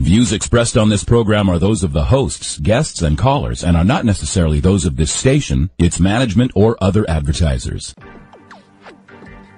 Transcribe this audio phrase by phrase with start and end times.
[0.00, 3.84] Views expressed on this program are those of the hosts, guests, and callers and are
[3.84, 7.94] not necessarily those of this station, its management, or other advertisers.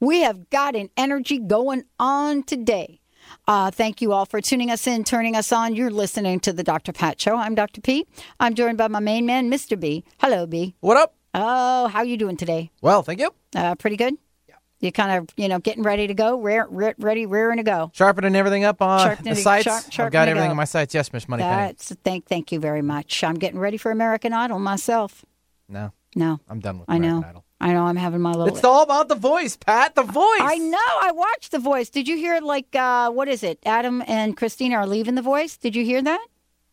[0.00, 3.00] We have got an energy going on today.
[3.46, 5.74] Uh, thank you all for tuning us in, turning us on.
[5.74, 6.92] You're listening to the Dr.
[6.92, 7.36] Pat Show.
[7.36, 7.80] I'm Dr.
[7.80, 8.06] P.
[8.40, 9.78] I'm joined by my main man, Mr.
[9.78, 10.04] B.
[10.18, 10.74] Hello, B.
[10.80, 11.14] What up?
[11.34, 12.70] Oh, how you doing today?
[12.80, 13.30] Well, thank you.
[13.54, 14.14] Uh, pretty good.
[14.48, 14.54] Yeah.
[14.80, 17.90] You kind of, you know, getting ready to go, rear, ready, rearing to go.
[17.92, 19.64] Sharpening everything up on Sharpening the it- sites.
[19.64, 20.94] sharp- I've got everything in my sites.
[20.94, 21.42] Yes, Miss Money.
[21.42, 23.22] That's thank, thank you very much.
[23.24, 25.24] I'm getting ready for American Idol myself.
[25.68, 27.28] No, No, I'm done with I American know.
[27.28, 27.44] Idol.
[27.60, 27.84] I know.
[27.84, 28.54] I'm having my little.
[28.54, 29.94] It's all about the voice, Pat.
[29.94, 30.40] The voice.
[30.40, 30.78] I know.
[30.78, 31.90] I watched The Voice.
[31.90, 33.58] Did you hear like uh, what is it?
[33.66, 35.56] Adam and Christina are leaving The Voice.
[35.56, 36.24] Did you hear that?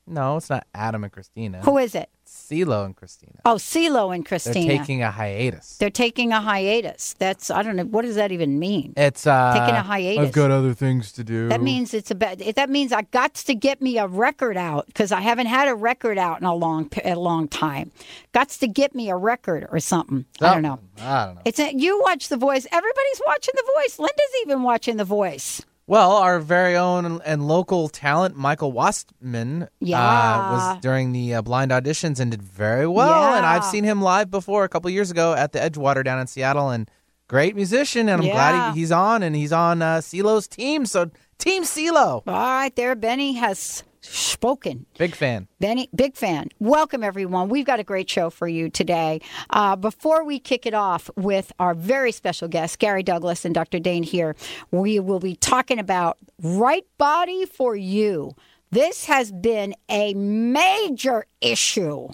[0.08, 1.62] No, it's not Adam and Christina.
[1.62, 2.10] Who is it?
[2.50, 3.40] CeeLo and Christina.
[3.46, 4.68] Oh, CeeLo and Christina.
[4.68, 5.78] They're taking a hiatus.
[5.78, 7.16] They're taking a hiatus.
[7.18, 8.94] That's I don't know what does that even mean.
[8.96, 10.28] It's uh, Taking a hiatus.
[10.28, 11.50] I've got other things to do.
[11.50, 12.40] That means it's a bad.
[12.40, 15.76] That means I got to get me a record out because I haven't had a
[15.76, 17.92] record out in a long a long time.
[18.32, 20.26] Got to get me a record or something.
[20.42, 20.80] I don't know.
[21.00, 21.42] I don't know.
[21.46, 22.68] It's a, you watch The Voice.
[22.72, 24.00] Everybody's watching The Voice.
[24.00, 25.62] Linda's even watching The Voice.
[25.88, 30.00] Well, our very own and, local talent, Michael Wastman, Yeah.
[30.00, 33.22] uh, was during the uh, blind auditions and did very well.
[33.32, 33.38] Yeah.
[33.38, 36.26] And I've seen him live before a couple years ago at the Edgewater down in
[36.28, 36.90] Seattle, and
[37.28, 38.10] great musician.
[38.10, 38.34] And I'm Yeah.
[38.34, 40.86] glad he, he's on, and he's on uh, CeeLo's team.
[40.88, 44.86] So Team CeeLo, All right, there, Benny has spoken.
[44.98, 45.48] big fan.
[45.60, 46.50] Benny, big fan.
[46.60, 47.50] Welcome, everyone.
[47.50, 49.22] We've got a great show for you today.
[49.50, 53.80] Uh, before we kick it off with our very special guests, Gary Douglas and Dr.
[53.80, 54.36] Dain Heer,
[54.72, 58.36] we will be talking about right body for you.
[58.72, 62.10] This has been a major issue,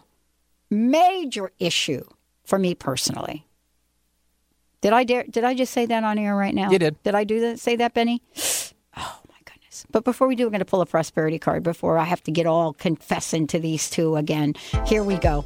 [0.69, 2.03] major issue
[2.43, 3.47] for me personally.
[4.81, 5.23] Did I dare?
[5.29, 6.71] Did I just say that on air right now?
[6.71, 7.01] You did.
[7.03, 7.59] Did I do that?
[7.59, 8.21] Say that, Benny?
[9.71, 9.85] My goodness!
[9.91, 11.63] But before we do, we're going to pull a prosperity card.
[11.63, 14.55] Before I have to get all confessing to these two again.
[14.85, 15.45] Here we go.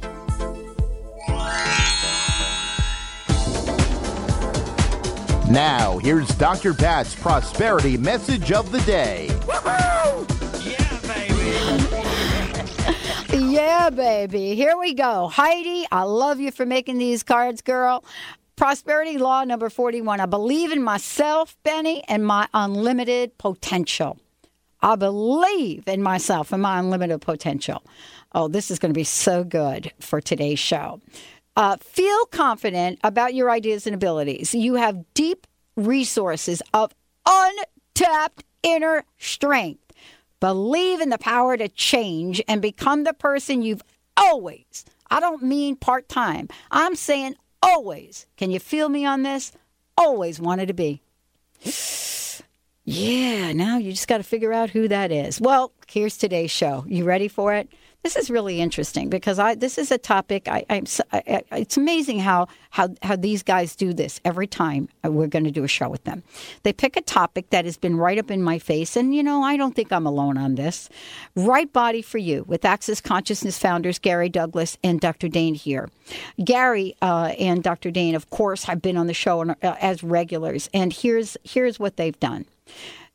[5.48, 6.74] Now, here's Dr.
[6.74, 9.28] Pat's prosperity message of the day.
[9.46, 10.26] Woohoo!
[10.66, 10.98] Yeah,
[13.38, 13.52] baby.
[13.52, 14.56] Yeah, baby.
[14.56, 15.28] Here we go.
[15.28, 18.04] Heidi, I love you for making these cards, girl.
[18.56, 20.18] Prosperity law number 41.
[20.18, 24.18] I believe in myself, Benny, and my unlimited potential.
[24.80, 27.82] I believe in myself and my unlimited potential.
[28.32, 31.02] Oh, this is going to be so good for today's show.
[31.54, 34.54] Uh, feel confident about your ideas and abilities.
[34.54, 35.46] You have deep
[35.76, 36.94] resources of
[37.26, 39.92] untapped inner strength.
[40.40, 43.82] Believe in the power to change and become the person you've
[44.16, 47.36] always, I don't mean part time, I'm saying
[47.66, 49.52] always, can you feel me on this?
[49.98, 51.02] Always wanted to be.
[52.88, 55.40] Yeah, now you just got to figure out who that is.
[55.40, 56.84] Well, here's today's show.
[56.86, 57.68] You ready for it?
[58.06, 60.46] This is really interesting because I this is a topic.
[60.46, 65.26] I, I, I, it's amazing how how how these guys do this every time we're
[65.26, 66.22] going to do a show with them.
[66.62, 69.42] They pick a topic that has been right up in my face, and you know
[69.42, 70.88] I don't think I'm alone on this.
[71.34, 75.26] Right body for you with Access Consciousness founders Gary Douglas and Dr.
[75.26, 75.90] Dain Heer.
[76.44, 77.90] Gary uh, and Dr.
[77.90, 81.96] Dain, of course, have been on the show uh, as regulars, and here's here's what
[81.96, 82.46] they've done.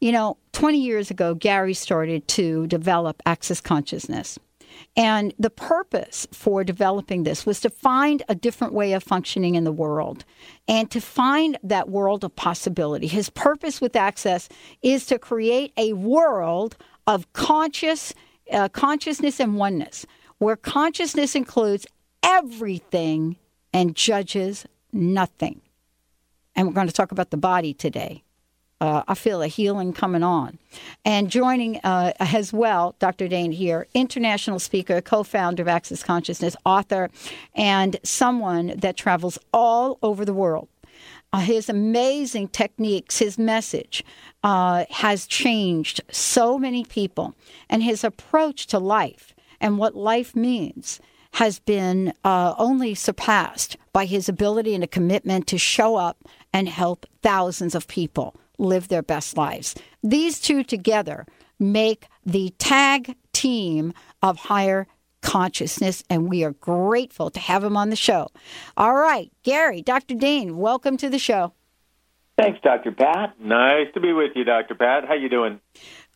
[0.02, 4.38] You know, 20 years ago, Gary started to develop access consciousness.
[4.96, 9.64] And the purpose for developing this was to find a different way of functioning in
[9.64, 10.26] the world
[10.68, 13.08] and to find that world of possibility.
[13.08, 14.50] His purpose with access
[14.82, 18.14] is to create a world of conscious
[18.52, 20.06] uh, consciousness and oneness,
[20.40, 21.88] where consciousness includes
[22.24, 23.38] everything
[23.74, 25.62] and judges nothing.
[26.56, 28.24] And we're going to talk about the body today.
[28.82, 30.58] Uh, I feel a healing coming on.
[31.06, 33.28] And joining uh, as well, Dr.
[33.28, 37.12] Dain Heer, international speaker, co founder of Access Consciousness, author,
[37.54, 40.68] and someone that travels all over the world.
[41.32, 44.04] Uh, his amazing techniques, his message
[44.44, 47.36] uh, has changed so many people,
[47.70, 51.00] and his approach to life and what life means
[51.36, 56.18] has been uh, only surpassed by his ability and a commitment to show up
[56.52, 59.76] and help thousands of people live their best lives.
[60.04, 61.26] These two together
[61.60, 64.88] make the tag team of higher
[65.22, 68.30] consciousness, and we are grateful to have him on the show.
[68.78, 70.16] All right, Gary, Dr.
[70.16, 71.54] Dain, welcome to the show.
[72.38, 72.92] Thanks, Dr.
[72.92, 73.40] Pat.
[73.40, 74.74] Nice to be with you, Dr.
[74.74, 75.06] Pat.
[75.08, 75.60] How you doing?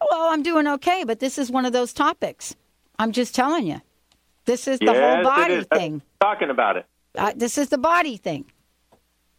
[0.10, 2.56] Well, I'm doing okay, but this is one of those topics.
[2.98, 3.82] I'm just telling you.
[4.46, 6.02] This is the yes, whole body thing.
[6.22, 6.86] Talking about it.
[7.18, 8.46] Uh, this is the body thing.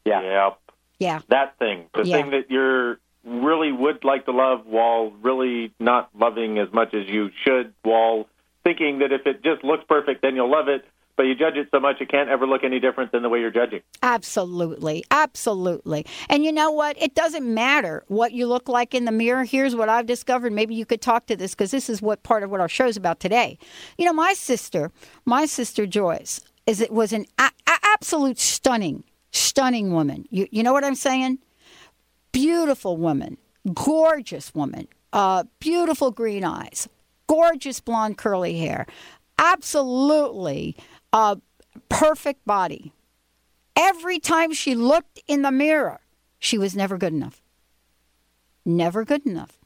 [0.05, 0.21] Yeah.
[0.23, 0.59] Yep.
[0.99, 1.21] Yeah.
[1.29, 1.85] That thing.
[1.95, 2.17] The Yeah.
[2.23, 7.07] thing that you're really would like to love while really not loving as much as
[7.09, 8.27] you should while
[8.65, 10.85] thinking that if it just looks perfect then you'll love it
[11.17, 13.41] but you judge it so much it can't ever look any different than the way
[13.41, 15.03] you're judging Absolutely.
[15.11, 16.07] Absolutely.
[16.29, 17.01] And you know what?
[17.03, 19.45] It doesn't matter what you look like in the mirror.
[19.45, 20.53] Here's what I've discovered.
[20.53, 22.97] Maybe you could talk to this because this is what part of what our show's
[22.97, 23.59] about today.
[23.99, 24.93] You know, my sister,
[25.25, 29.03] my sister Joyce, is it was an a- a- absolute stunning,
[29.37, 30.27] stunning woman.
[30.31, 31.39] You you know what I'm saying?
[32.33, 33.39] Beautiful woman,
[33.73, 36.89] gorgeous woman, uh, beautiful green eyes,
[37.27, 38.87] gorgeous blonde curly hair,
[39.39, 40.77] absolutely
[41.13, 41.37] uh,
[41.89, 42.93] perfect body.
[43.75, 46.01] Every time she looked in the mirror,
[46.39, 47.43] she was never good enough.
[48.65, 49.59] Never good enough.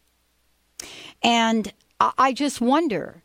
[1.23, 3.23] And I just wonder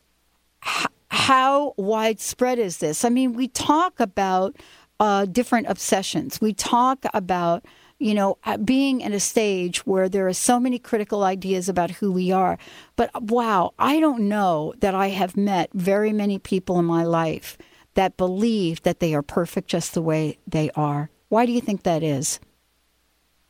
[1.08, 3.04] how widespread is this?
[3.04, 4.56] I mean, we talk about
[5.00, 6.40] uh, different obsessions.
[6.40, 7.64] We talk about,
[7.98, 11.90] you know, uh, being at a stage where there are so many critical ideas about
[11.92, 12.58] who we are.
[12.96, 17.58] But wow, I don't know that I have met very many people in my life
[17.94, 21.10] that believe that they are perfect just the way they are.
[21.28, 22.40] Why do you think that is?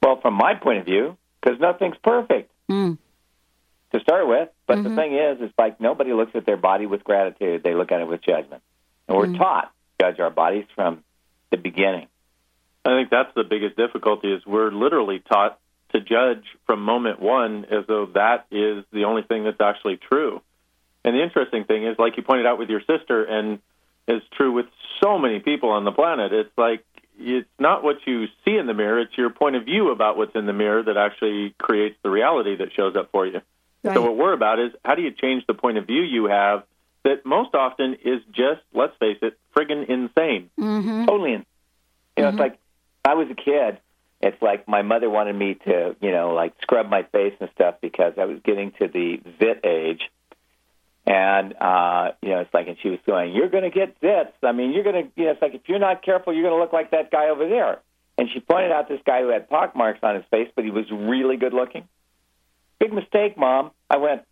[0.03, 2.99] Well, from my point of view, because nothing's perfect Mm.
[3.93, 4.49] to start with.
[4.67, 7.93] But the thing is, it's like nobody looks at their body with gratitude; they look
[7.93, 8.61] at it with judgment.
[9.07, 9.71] And we're taught
[10.01, 11.05] to judge our bodies from
[11.57, 12.07] the beginning.
[12.85, 15.59] i think that's the biggest difficulty is we're literally taught
[15.93, 20.41] to judge from moment one as though that is the only thing that's actually true
[21.05, 23.61] and the interesting thing is like you pointed out with your sister and
[24.09, 24.67] is true with
[25.03, 26.85] so many people on the planet it's like
[27.19, 30.35] it's not what you see in the mirror it's your point of view about what's
[30.35, 33.41] in the mirror that actually creates the reality that shows up for you
[33.85, 33.95] Right.
[33.95, 36.65] so what we're about is how do you change the point of view you have
[37.07, 40.51] that most often is just let's face it friggin' insane
[41.07, 41.35] Totally.
[41.35, 41.47] In,
[42.17, 42.59] you know, it's like
[43.05, 43.79] I was a kid.
[44.21, 47.77] It's like my mother wanted me to, you know, like scrub my face and stuff
[47.81, 50.01] because I was getting to the zit age.
[51.07, 54.33] And uh, you know, it's like, and she was going, "You're going to get zits.
[54.43, 56.57] I mean, you're going to, you know, it's like if you're not careful, you're going
[56.57, 57.79] to look like that guy over there."
[58.19, 60.71] And she pointed out this guy who had pock marks on his face, but he
[60.71, 61.87] was really good looking.
[62.81, 63.71] Big mistake, mom.
[63.91, 64.23] I went,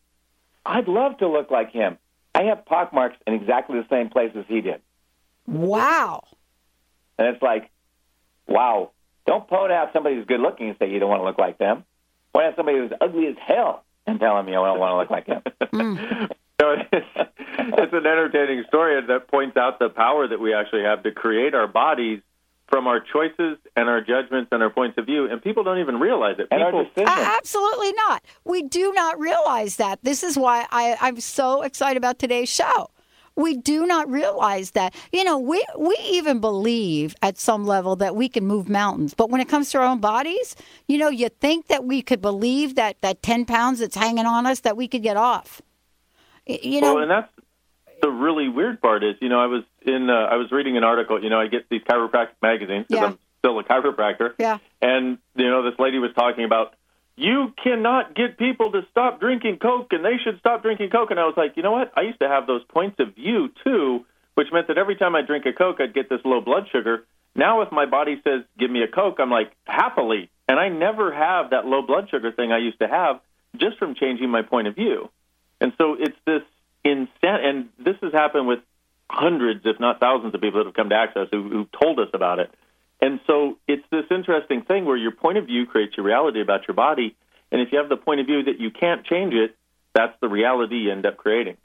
[0.66, 1.98] I'd love to look like him.
[2.34, 4.80] I have pock marks in exactly the same place as he did.
[5.46, 6.22] Wow.
[7.18, 7.70] And it's like,
[8.48, 8.90] wow,
[9.26, 11.58] don't point out somebody who's good looking and say you don't want to look like
[11.58, 11.84] them.
[12.32, 15.10] Point out somebody who's ugly as hell and tell them you don't want to look
[15.10, 15.42] like them.
[15.70, 16.24] Hmm.
[16.60, 17.06] So it's,
[17.58, 21.52] it's an entertaining story that points out the power that we actually have to create
[21.52, 22.20] our bodies
[22.68, 25.30] from our choices and our judgments and our points of view.
[25.30, 26.48] And people don't even realize it.
[26.50, 27.08] and our People, decisions.
[27.10, 28.24] Absolutely not.
[28.44, 30.00] We do not realize that.
[30.02, 32.90] This is why I, I'm so excited about today's show.
[33.36, 34.94] We do not realize that.
[35.12, 39.12] You know, we, we even believe at some level that we can move mountains.
[39.12, 40.54] But when it comes to our own bodies,
[40.86, 44.46] you know, you think that we could believe that, that 10 pounds that's hanging on
[44.46, 45.60] us, that we could get off.
[46.46, 47.28] You know, well, and that's
[48.04, 50.84] the really weird part is, you know, I was in, uh, I was reading an
[50.84, 51.22] article.
[51.24, 53.06] You know, I get these chiropractic magazines because Yeah.
[53.06, 54.34] I'm still a chiropractor.
[54.38, 54.58] Yeah.
[54.82, 56.74] And you know, this lady was talking about
[57.16, 61.12] you cannot get people to stop drinking Coke, and they should stop drinking Coke.
[61.12, 61.92] And I was like, you know what?
[61.96, 65.22] I used to have those points of view too, which meant that every time I
[65.22, 67.06] drink a Coke, I'd get this low blood sugar.
[67.34, 71.10] Now, if my body says, "Give me a Coke," I'm like happily, and I never
[71.10, 73.20] have that low blood sugar thing I used to have
[73.56, 75.08] just from changing my point of view.
[75.60, 76.42] And so it's this
[76.84, 78.60] insane, and this has happened with
[79.10, 82.08] hundreds, if not thousands, of people that have come to Access who, who told us
[82.14, 82.50] about it.
[83.00, 86.66] And so it's this interesting thing where your point of view creates your reality about
[86.66, 87.16] your body.
[87.52, 89.56] And if you have the point of view that you can't change it,
[89.94, 91.56] that's the reality you end up creating.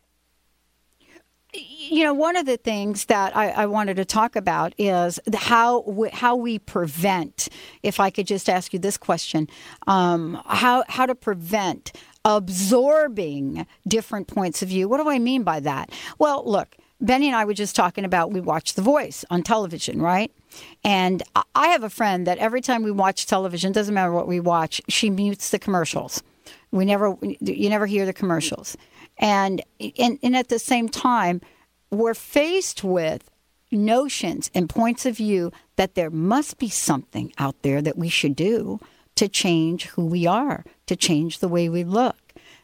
[1.53, 5.37] You know, one of the things that I, I wanted to talk about is the,
[5.37, 7.49] how we, how we prevent.
[7.81, 9.47] If I could just ask you this question,
[9.87, 11.91] um, how how to prevent
[12.25, 14.87] absorbing different points of view.
[14.87, 15.91] What do I mean by that?
[16.19, 20.01] Well, look, Benny and I were just talking about we watch The Voice on television,
[20.01, 20.31] right?
[20.83, 21.23] And
[21.55, 24.81] I have a friend that every time we watch television, doesn't matter what we watch,
[24.89, 26.21] she mutes the commercials.
[26.71, 28.77] We never, you never hear the commercials.
[29.19, 29.61] And,
[29.97, 31.41] and, and at the same time,
[31.91, 33.29] we're faced with
[33.71, 38.35] notions and points of view that there must be something out there that we should
[38.35, 38.79] do
[39.15, 42.17] to change who we are, to change the way we look.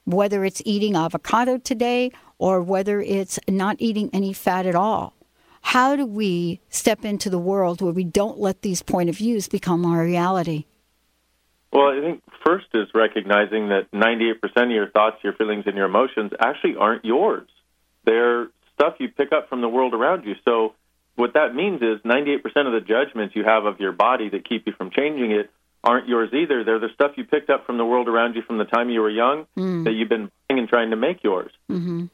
[0.06, 5.14] Whether it's eating avocado today or whether it's not eating any fat at all.
[5.62, 9.48] How do we step into the world where we don't let these point of views
[9.48, 10.66] become our reality?
[11.76, 15.86] Well, I think first is recognizing that 98% of your thoughts, your feelings, and your
[15.86, 17.50] emotions actually aren't yours.
[18.06, 20.36] They're stuff you pick up from the world around you.
[20.46, 20.74] So
[21.16, 24.68] what that means is 98% of the judgments you have of your body that keep
[24.68, 25.50] you from changing it
[25.84, 26.64] aren't yours either.
[26.64, 29.02] They're the stuff you picked up from the world around you from the time you
[29.02, 29.84] were young mm.
[29.86, 31.52] that you've been buying and trying to make yours.
[31.70, 32.06] Mm-hmm.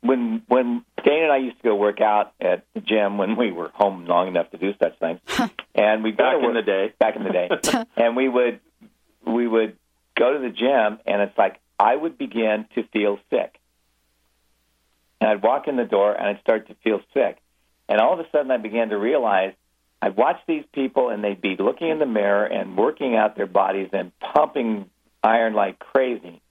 [0.00, 3.52] When when Dana and I used to go work out at the gym when we
[3.52, 5.20] were home long enough to do such things,
[5.74, 7.48] and we back in the day, back in the day,
[7.96, 8.73] and we would we
[9.54, 9.76] would
[10.16, 13.58] go to the gym, and it's like I would begin to feel sick
[15.24, 17.38] and I'd walk in the door and I'd start to feel sick.
[17.88, 19.54] And all of a sudden, I began to realize
[20.02, 23.46] I'd watch these people and they'd be looking in the mirror and working out their
[23.46, 24.90] bodies and pumping
[25.22, 26.42] iron like crazy.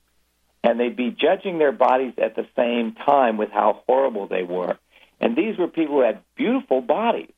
[0.63, 4.79] And they'd be judging their bodies at the same time with how horrible they were.
[5.21, 7.31] And these were people who had beautiful bodies.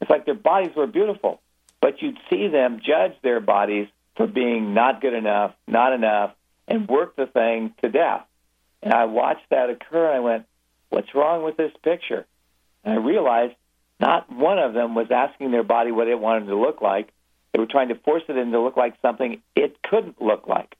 [0.00, 1.42] It's like their bodies were beautiful,
[1.82, 6.32] but you'd see them judge their bodies for being not good enough, not enough,
[6.68, 8.26] and work the thing to death.
[8.82, 10.46] And I watched that occur and I went,
[10.90, 12.26] what's wrong with this picture?
[12.84, 13.54] And I realized
[14.00, 17.08] not one of them was asking their body what it wanted to look like.
[17.52, 20.76] They were trying to force it into look like something it couldn't look like.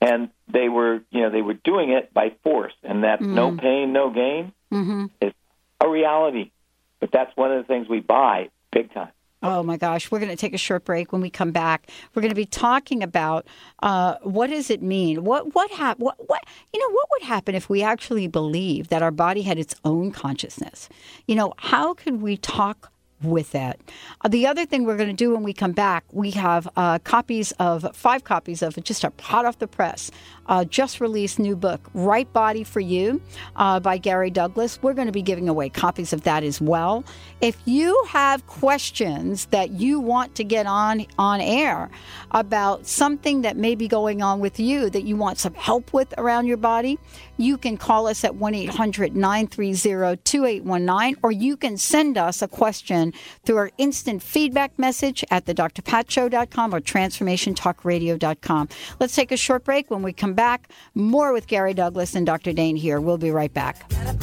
[0.00, 3.36] And they were, you know, they were doing it by force, and that mm-hmm.
[3.36, 5.06] no pain, no gain mm-hmm.
[5.20, 5.32] is
[5.80, 6.50] a reality.
[6.98, 9.12] But that's one of the things we buy big time.
[9.42, 11.12] Oh my gosh, we're going to take a short break.
[11.12, 13.46] When we come back, we're going to be talking about
[13.82, 15.24] uh, what does it mean?
[15.24, 19.02] What what hap- what, what you know what would happen if we actually believed that
[19.02, 20.88] our body had its own consciousness?
[21.26, 22.91] You know, how could we talk
[23.24, 23.78] with that.
[24.20, 26.98] Uh, the other thing we're going to do when we come back, we have uh,
[27.00, 30.10] copies of five copies of just a hot off the press,
[30.46, 33.20] uh, just released new book, Right Body for You
[33.56, 34.78] uh, by Gary Douglas.
[34.82, 37.04] We're going to be giving away copies of that as well.
[37.40, 41.90] If you have questions that you want to get on on air
[42.32, 46.12] about something that may be going on with you that you want some help with
[46.18, 46.98] around your body,
[47.42, 52.48] you can call us at 1 800 930 2819 or you can send us a
[52.48, 53.12] question
[53.44, 58.68] through our instant feedback message at the drpatshow.com or transformationtalkradio.com.
[59.00, 59.90] Let's take a short break.
[59.90, 62.52] When we come back, more with Gary Douglas and Dr.
[62.52, 63.00] Dain Heer.
[63.00, 64.21] We'll be right back.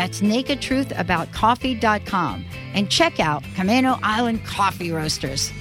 [0.00, 2.44] That's nakedtruthaboutcoffee.com.
[2.72, 5.52] And check out Camano Island Coffee Roasters.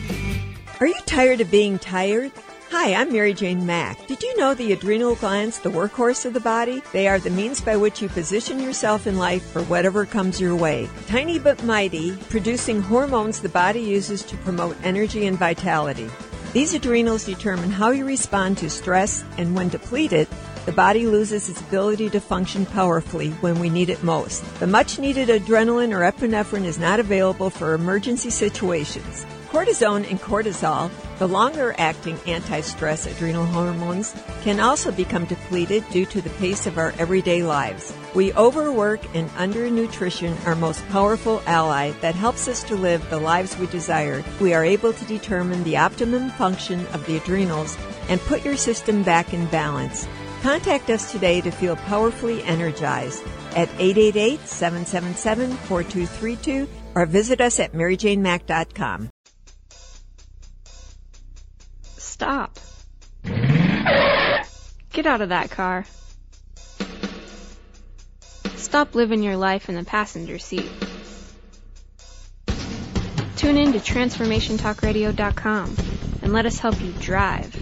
[0.80, 2.32] Are you tired of being tired?
[2.72, 4.08] Hi, I'm Mary Jane Mack.
[4.08, 6.82] Did you know the adrenal glands, the workhorse of the body?
[6.94, 10.56] They are the means by which you position yourself in life for whatever comes your
[10.56, 10.88] way.
[11.08, 16.10] Tiny but mighty, producing hormones the body uses to promote energy and vitality.
[16.54, 20.30] These adrenals determine how you respond to stress, and when depleted,
[20.70, 24.44] the body loses its ability to function powerfully when we need it most.
[24.60, 29.26] The much needed adrenaline or epinephrine is not available for emergency situations.
[29.50, 36.06] Cortisone and cortisol, the longer acting anti stress adrenal hormones, can also become depleted due
[36.06, 37.92] to the pace of our everyday lives.
[38.14, 43.58] We overwork and undernutrition our most powerful ally that helps us to live the lives
[43.58, 44.24] we desire.
[44.40, 47.76] We are able to determine the optimum function of the adrenals
[48.08, 50.08] and put your system back in balance.
[50.42, 53.22] Contact us today to feel powerfully energized
[53.56, 59.10] at 888-777-4232 or visit us at maryjanemack.com.
[61.84, 62.58] Stop.
[64.94, 65.86] Get out of that car.
[68.56, 70.70] Stop living your life in the passenger seat.
[73.36, 75.76] Tune in to TransformationTalkRadio.com
[76.22, 77.56] and let us help you drive.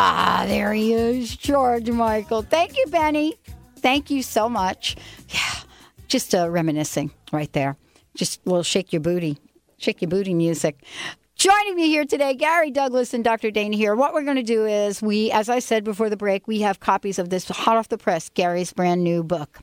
[0.00, 2.42] Ah, there he is, George Michael.
[2.42, 3.34] Thank you, Benny.
[3.80, 4.94] Thank you so much.
[5.28, 5.54] Yeah,
[6.06, 7.76] just uh, reminiscing right there.
[8.14, 9.38] Just a little shake your booty,
[9.76, 10.84] shake your booty music.
[11.34, 13.50] Joining me here today, Gary Douglas and Dr.
[13.50, 13.96] Dana here.
[13.96, 16.78] What we're going to do is we, as I said before the break, we have
[16.78, 19.58] copies of this hot off the press, Gary's brand new book,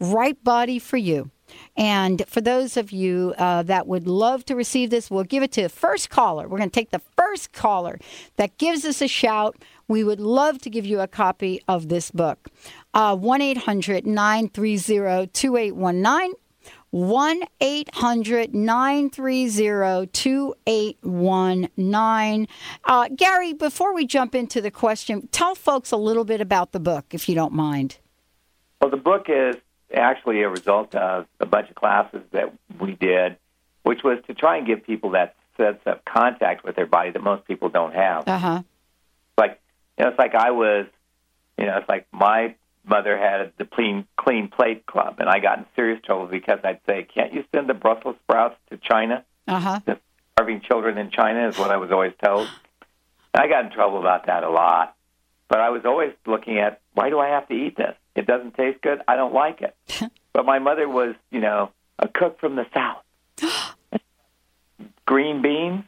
[0.00, 1.30] Right Body for You.
[1.76, 5.52] And for those of you uh, that would love to receive this, we'll give it
[5.52, 6.48] to the first caller.
[6.48, 7.98] We're going to take the first caller
[8.36, 9.56] that gives us a shout.
[9.88, 12.48] We would love to give you a copy of this book.
[12.92, 16.34] Uh, 1 800 930 2819.
[16.90, 22.48] 1 800 930 2819.
[22.84, 26.78] Uh, Gary, before we jump into the question, tell folks a little bit about the
[26.78, 27.98] book, if you don't mind.
[28.80, 29.56] Well, the book is
[29.92, 33.36] actually a result of a bunch of classes that we did,
[33.82, 37.22] which was to try and give people that sense of contact with their body that
[37.22, 38.28] most people don't have.
[38.28, 38.62] Uh huh.
[39.36, 39.60] Like,
[39.98, 40.86] you know, it's like I was,
[41.58, 42.54] you know, it's like my
[42.86, 46.80] mother had the clean clean plate club, and I got in serious trouble because I'd
[46.86, 49.80] say, "Can't you send the Brussels sprouts to China?" Uh huh.
[49.84, 49.98] The
[50.32, 52.48] starving children in China is what I was always told.
[53.32, 54.96] I got in trouble about that a lot,
[55.48, 57.94] but I was always looking at why do I have to eat this?
[58.14, 59.00] It doesn't taste good.
[59.08, 59.76] I don't like it.
[60.32, 63.02] but my mother was, you know, a cook from the south.
[65.06, 65.84] Green beans.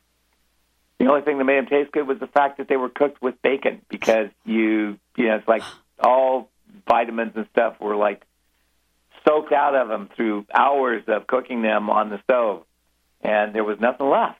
[0.98, 3.20] The only thing that made them taste good was the fact that they were cooked
[3.20, 5.62] with bacon because you, you know, it's like
[6.00, 6.50] all
[6.88, 8.22] vitamins and stuff were like
[9.26, 12.64] soaked out of them through hours of cooking them on the stove,
[13.20, 14.38] and there was nothing left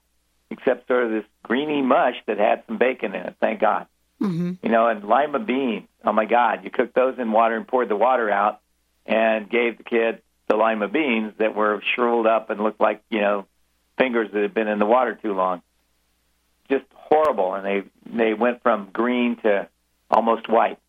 [0.49, 3.35] except sort of this greeny mush that had some bacon in it.
[3.39, 3.87] Thank God.
[4.21, 4.53] Mm-hmm.
[4.63, 5.87] You know, and lima beans.
[6.03, 6.63] Oh my God!
[6.63, 8.61] You cooked those in water and poured the water out,
[9.05, 13.21] and gave the kid the lima beans that were shriveled up and looked like you
[13.21, 13.45] know
[13.97, 15.61] fingers that had been in the water too long.
[16.69, 19.67] Just horrible, and they they went from green to
[20.11, 20.79] almost white.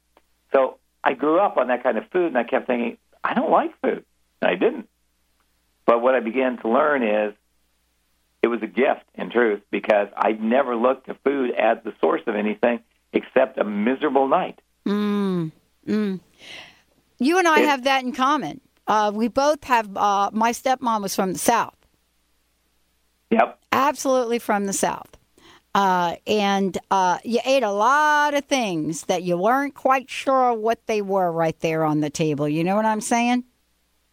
[0.52, 3.50] So I grew up on that kind of food, and I kept thinking, I don't
[3.50, 4.04] like food,
[4.42, 4.88] and I didn't.
[5.86, 7.34] But what I began to learn is
[8.42, 12.22] it was a gift, in truth, because I never looked to food as the source
[12.26, 12.80] of anything
[13.12, 14.60] except a miserable night.
[14.86, 15.52] Mm,
[15.86, 16.20] mm.
[17.18, 18.60] You and I It- have that in common.
[18.86, 19.96] Uh, we both have.
[19.96, 21.76] Uh, my stepmom was from the South,
[23.30, 23.58] Yep.
[23.72, 25.17] absolutely from the South.
[25.78, 30.84] Uh, and uh, you ate a lot of things that you weren't quite sure what
[30.88, 32.48] they were right there on the table.
[32.48, 33.44] You know what I'm saying?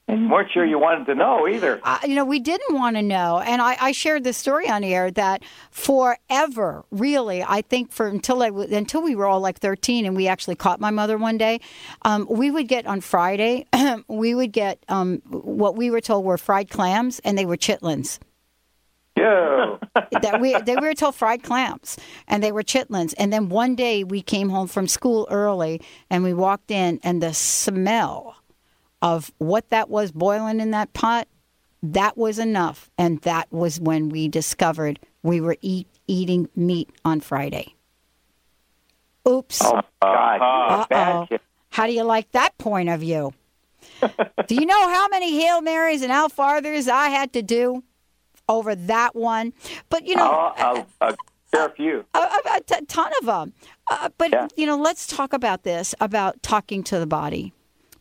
[0.07, 1.81] And you weren't sure you wanted to know either.
[1.83, 3.39] uh, you know, we didn't want to know.
[3.39, 8.43] And I, I shared this story on air that forever, really, I think for until
[8.43, 11.39] I w- until we were all like 13 and we actually caught my mother one
[11.39, 11.61] day,
[12.03, 13.65] um, we would get on Friday,
[14.07, 18.19] we would get um, what we were told were fried clams and they were chitlins.
[19.15, 19.77] Yeah.
[20.21, 21.97] That we they were told fried clams
[22.27, 26.23] and they were chitlins and then one day we came home from school early and
[26.23, 28.35] we walked in and the smell
[29.01, 31.27] of what that was boiling in that pot
[31.93, 37.19] that was enough and that was when we discovered we were eat, eating meat on
[37.19, 37.75] Friday.
[39.27, 39.61] Oops.
[39.63, 40.39] Oh, God.
[40.69, 41.37] You're a bad Uh-oh.
[41.69, 43.33] How do you like that point of view?
[44.47, 47.83] do you know how many Hail Marys and Our Fathers I had to do
[48.49, 49.53] over that one?
[49.89, 51.15] But, you know, Oh, a, a
[51.51, 52.05] fair few.
[52.13, 53.53] a, a, a t- ton of them.
[53.89, 54.47] Uh, but Yeah.
[54.55, 57.53] you know, let's talk about this about talking to the body,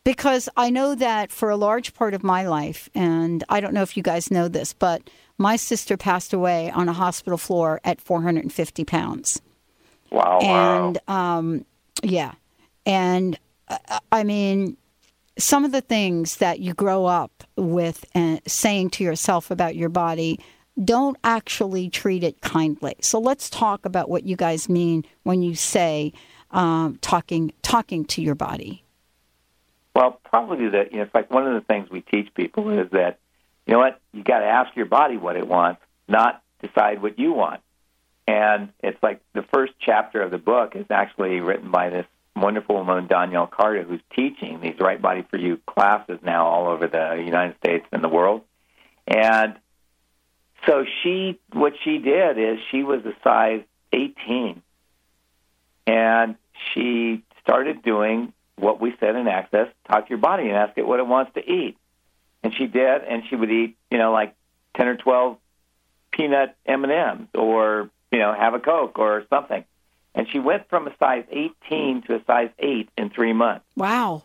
[0.03, 3.81] because I know that for a large part of my life, and I don't know
[3.83, 7.99] if you guys know this, but my sister passed away on a hospital floor at
[8.01, 9.41] 450 pounds,
[10.11, 10.39] Wow.
[10.39, 11.65] and um,
[12.03, 12.33] yeah,
[12.85, 14.77] and uh, I mean.
[15.37, 19.89] Some of the things that you grow up with and saying to yourself about your
[19.89, 20.39] body
[20.83, 22.95] don't actually treat it kindly.
[23.01, 26.13] So let's talk about what you guys mean when you say
[26.51, 28.83] um, talking talking to your body.
[29.93, 30.91] Well, probably that.
[30.91, 33.19] You know, it's like one of the things we teach people is that
[33.65, 37.17] you know what you got to ask your body what it wants, not decide what
[37.17, 37.61] you want.
[38.27, 42.75] And it's like the first chapter of the book is actually written by this wonderful
[42.75, 47.23] woman, Danielle Carter, who's teaching these Right Body for You classes now all over the
[47.23, 48.41] United States and the world.
[49.07, 49.55] And
[50.65, 53.61] so she, what she did is she was a size
[53.93, 54.61] 18,
[55.87, 56.35] and
[56.73, 60.87] she started doing what we said in Access: talk to your body and ask it
[60.87, 61.77] what it wants to eat.
[62.43, 64.35] And she did, and she would eat, you know, like
[64.77, 65.37] 10 or 12
[66.11, 69.65] peanut M&Ms, or you know, have a Coke or something.
[70.15, 74.23] And she went from a size 18 to a size 8 in three months Wow.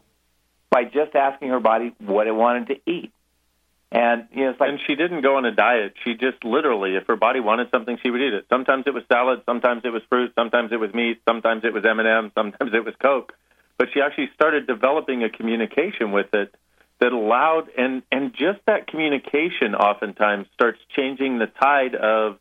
[0.70, 3.12] by just asking her body what it wanted to eat.
[3.92, 5.94] And you know, it's like and she didn't go on a diet.
[6.04, 8.46] She just literally, if her body wanted something, she would eat it.
[8.48, 11.84] Sometimes it was salad, sometimes it was fruit, sometimes it was meat, sometimes it was
[11.84, 13.32] M and m sometimes it was Coke.
[13.78, 16.54] But she actually started developing a communication with it
[17.00, 22.38] that allowed, and and just that communication oftentimes starts changing the tide of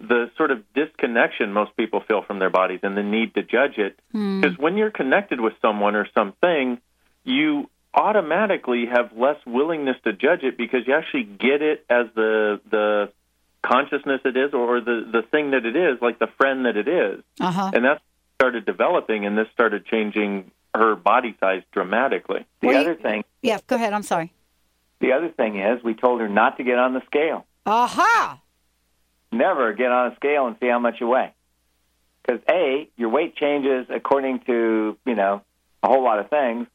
[0.00, 3.78] the sort of disconnection most people feel from their bodies and the need to judge
[3.78, 3.98] it.
[4.12, 6.78] Because when you're connected with someone or something,
[7.24, 12.60] you automatically have less willingness to judge it because you actually get it as the
[12.70, 13.12] the
[13.62, 16.86] consciousness it is or the the thing that it is, like the friend that it
[16.88, 17.22] is.
[17.40, 17.70] Uh huh.
[17.74, 18.00] And that
[18.36, 22.46] started developing and this started changing her body size dramatically.
[22.60, 23.24] the Well, you- other thing.
[23.42, 23.58] Yeah.
[23.66, 23.92] Go ahead.
[23.92, 24.32] I'm sorry.
[25.00, 27.46] The other thing is, we told her not to get on the scale.
[27.66, 28.40] Aha.
[29.30, 31.32] Never get on a scale and see how much you weigh.
[32.22, 35.42] Because a, your weight changes according to you know
[35.82, 36.66] a whole lot of things,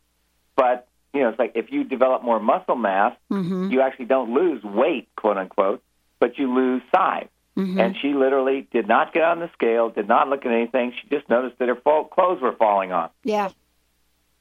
[0.56, 3.72] but you know it's like if you develop more muscle mass, Mm-hmm.
[3.72, 5.82] you actually don't lose weight, quote unquote,
[6.20, 7.28] but you lose size.
[7.58, 7.80] Mm-hmm.
[7.80, 10.92] And she literally did not get on the scale, did not look at anything.
[11.02, 13.50] She just noticed that her fo- clothes were falling off, Yeah.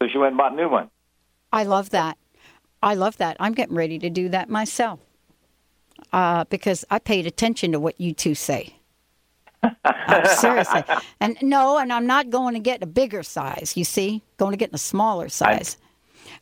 [0.01, 0.91] so she went and bought new ones.
[1.53, 2.17] I love that.
[2.83, 3.37] I love that.
[3.39, 4.99] I'm getting ready to do that myself
[6.13, 8.75] uh, because I paid attention to what you two say.
[9.85, 10.83] Uh, seriously.
[11.21, 14.57] And no, and I'm not going to get a bigger size, you see, going to
[14.57, 15.77] get in a smaller size.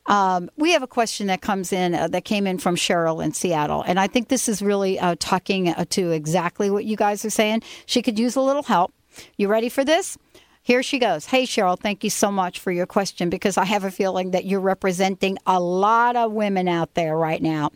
[0.07, 3.33] Um, we have a question that comes in uh, that came in from Cheryl in
[3.33, 7.25] Seattle, and I think this is really uh, talking uh, to exactly what you guys
[7.25, 7.63] are saying.
[7.87, 8.93] She could use a little help.
[9.37, 10.17] You ready for this?
[10.63, 11.27] Here she goes.
[11.27, 14.45] Hey, Cheryl, thank you so much for your question because I have a feeling that
[14.45, 17.71] you're representing a lot of women out there right now.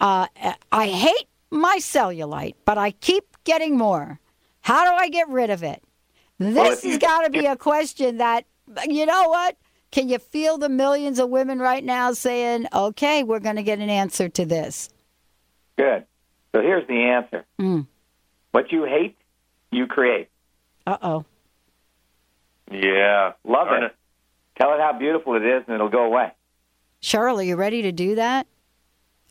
[0.00, 0.26] Uh,
[0.70, 4.20] I hate my cellulite, but I keep getting more.
[4.60, 5.82] How do I get rid of it?
[6.38, 8.44] This you- has got to be a question that,
[8.86, 9.56] you know what?
[9.90, 13.80] Can you feel the millions of women right now saying, okay, we're going to get
[13.80, 14.88] an answer to this?
[15.76, 16.04] Good.
[16.54, 17.44] So here's the answer.
[17.60, 17.86] Mm.
[18.52, 19.16] What you hate,
[19.72, 20.28] you create.
[20.86, 21.24] Uh oh.
[22.70, 23.32] Yeah.
[23.44, 23.96] Love Darn it.
[24.58, 26.32] Tell it how beautiful it is, and it'll go away.
[27.02, 28.46] Cheryl, are you ready to do that?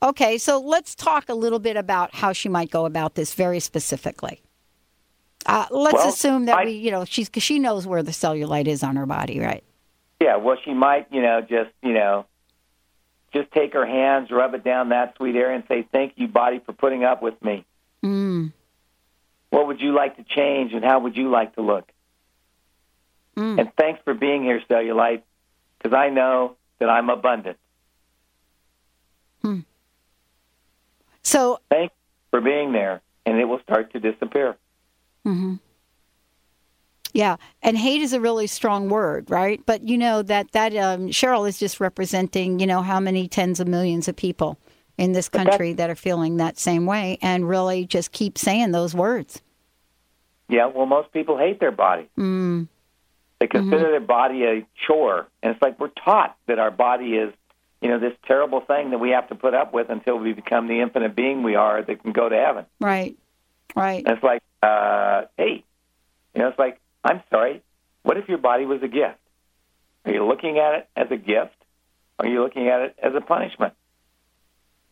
[0.02, 3.60] Okay, so let's talk a little bit about how she might go about this very
[3.60, 4.42] specifically.
[5.46, 8.12] Uh, let's Well, assume that I- we, you know, she's cause she knows where the
[8.12, 9.64] cellulite is on her body, right?
[10.20, 12.26] Yeah, well, she might, you know, just, you know,
[13.34, 16.60] just take her hands, rub it down that sweet area, and say, "Thank you, body,
[16.66, 17.64] for putting up with me."
[18.04, 18.52] Mm.
[19.52, 21.90] What would you like to change, and how would you like to look?
[23.40, 23.60] Mm.
[23.60, 25.22] And thanks for being here, cellulite,
[25.78, 27.58] because I know that I'm abundant.
[31.30, 31.94] So, Thanks
[32.32, 34.58] for being there, and it will start to disappear.
[35.24, 35.56] hmm
[37.12, 39.60] yeah, and hate is a really strong word, right?
[39.66, 43.60] But you know that that um, Cheryl is just representing, you know, how many tens
[43.60, 44.60] of millions of people
[44.98, 48.94] in this country that are feeling that same way and really just keep saying those
[48.94, 49.42] words.
[50.50, 52.10] Yeah, well, most people hate their body.
[52.18, 52.68] Mm.
[53.40, 53.92] They consider Mm-hmm.
[53.92, 57.34] their body a chore, and it's like we're taught that our body is,
[57.82, 60.68] you know, this terrible thing that we have to put up with until we become
[60.68, 62.66] the infinite being we are that can go to heaven.
[62.82, 63.18] Right.
[63.76, 64.04] Right.
[64.06, 65.64] And it's like, uh, hey,
[66.36, 67.62] you know, it's like, I'm sorry.
[68.04, 69.18] What if your body was a gift?
[70.06, 71.56] Are you looking at it as a gift?
[72.18, 73.74] Or are you looking at it as a punishment?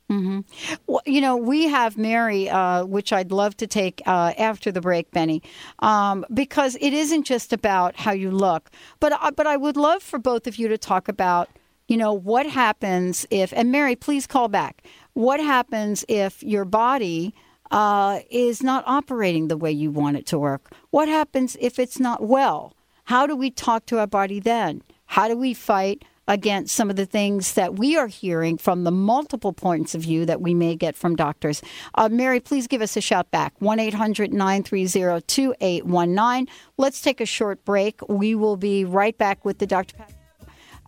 [0.10, 0.40] Hmm
[0.88, 4.80] Well, you know, we have Mary, uh, which I'd love to take uh, after the
[4.80, 5.44] break, Benny,
[5.80, 8.70] um, because it isn't just about how you look,
[9.02, 11.50] but uh, but I would love for both of you to talk about,
[11.90, 14.84] you know, what happens if, and Mary, please call back.
[15.14, 17.34] What happens if your body
[17.72, 20.72] uh, is not operating the way you want it to work?
[20.92, 22.74] What happens if it's not well?
[23.06, 24.84] How do we talk to our body then?
[25.08, 26.06] How do we fight?
[26.28, 30.26] Against some of the things that we are hearing from the multiple points of view
[30.26, 31.62] that we may get from doctors.
[31.96, 36.54] Uh, Mary, please give us a shout back 1 800 930 2819.
[36.78, 38.02] Let's take a short break.
[38.10, 39.96] We will be right back with the Dr.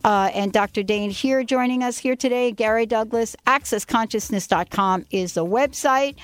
[0.03, 0.83] Uh, and Dr.
[0.83, 2.51] Dain Heer joining us here today.
[2.51, 6.15] Gary Douglas, accessconsciousness.com is the website.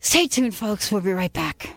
[0.00, 0.90] Stay tuned, folks.
[0.90, 1.76] We'll be right back.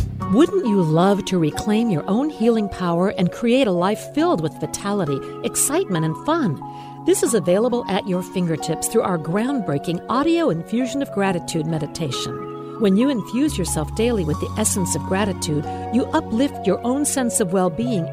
[0.29, 4.61] Wouldn't you love to reclaim your own healing power and create a life filled with
[4.61, 6.61] vitality, excitement, and fun?
[7.05, 12.79] This is available at your fingertips through our groundbreaking audio infusion of gratitude meditation.
[12.79, 17.41] When you infuse yourself daily with the essence of gratitude, you uplift your own sense
[17.41, 18.05] of well being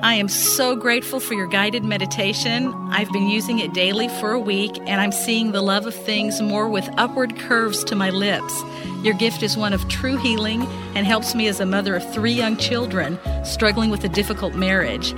[0.00, 2.72] I am so grateful for your guided meditation.
[2.92, 6.40] I've been using it daily for a week, and I'm seeing the love of things
[6.40, 8.62] more with upward curves to my lips.
[9.02, 10.62] Your gift is one of true healing
[10.94, 15.14] and helps me as a mother of three young children struggling with a difficult marriage.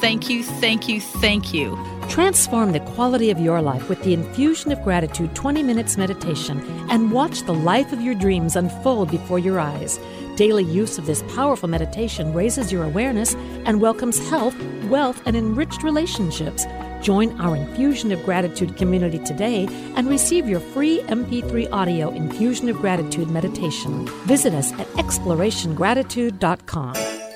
[0.00, 1.78] Thank you, thank you, thank you.
[2.08, 7.12] Transform the quality of your life with the infusion of gratitude 20 minutes meditation and
[7.12, 10.00] watch the life of your dreams unfold before your eyes.
[10.36, 15.84] Daily use of this powerful meditation raises your awareness and welcomes health, wealth, and enriched
[15.84, 16.66] relationships.
[17.02, 22.78] Join our Infusion of Gratitude community today and receive your free MP3 audio Infusion of
[22.78, 24.08] Gratitude meditation.
[24.26, 27.23] Visit us at explorationgratitude.com.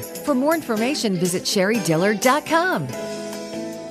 [0.00, 3.21] For more information, visit sherriedillard.com.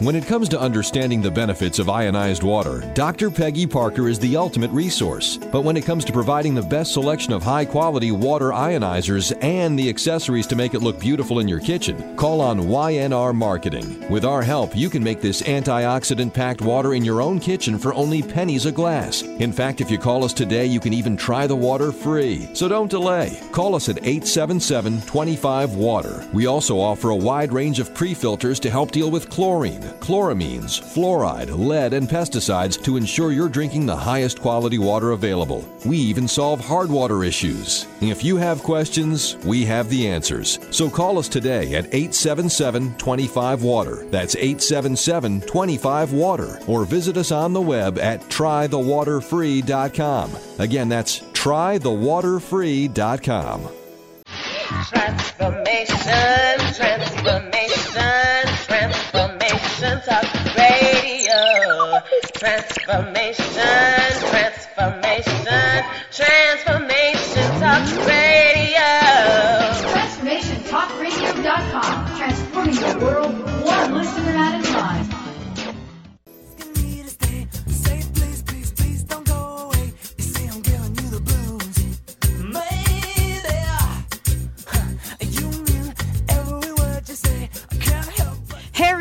[0.02, 3.30] When it comes to understanding the benefits of ionized water, Dr.
[3.30, 5.38] Peggy Parker is the ultimate resource.
[5.38, 9.78] But when it comes to providing the best selection of high quality water ionizers and
[9.78, 14.10] the accessories to make it look beautiful in your kitchen, call on YNR Marketing.
[14.10, 17.94] With our help, you can make this antioxidant packed water in your own kitchen for
[17.94, 19.22] only pennies a glass.
[19.22, 22.50] In fact, if you call us today, you can even try the water free.
[22.56, 23.40] So don't delay.
[23.52, 26.28] Call us at 877 25 Water.
[26.34, 30.82] We also offer a wide range of pre filters to help deal with chlorine chloramines,
[30.82, 35.66] fluoride, lead, and pesticides to ensure you're drinking the highest quality water available.
[35.86, 37.88] We even solve hard water issues.
[38.02, 40.58] If you have questions, we have the answers.
[40.72, 44.06] So call us today at 877 25 Water.
[44.06, 46.60] That's 877 25 Water.
[46.68, 50.32] Or visit us on the web at trythewaterfree.com.
[50.60, 53.81] Again, that's trythewaterfree.com.
[54.72, 61.44] Transformation, transformation, transformation talk radio.
[62.34, 63.54] Transformation,
[64.32, 68.90] transformation, transformation talk radio.
[69.92, 71.96] TransformationTalkRadio.com.
[72.18, 75.11] Transforming the world one listener at a time.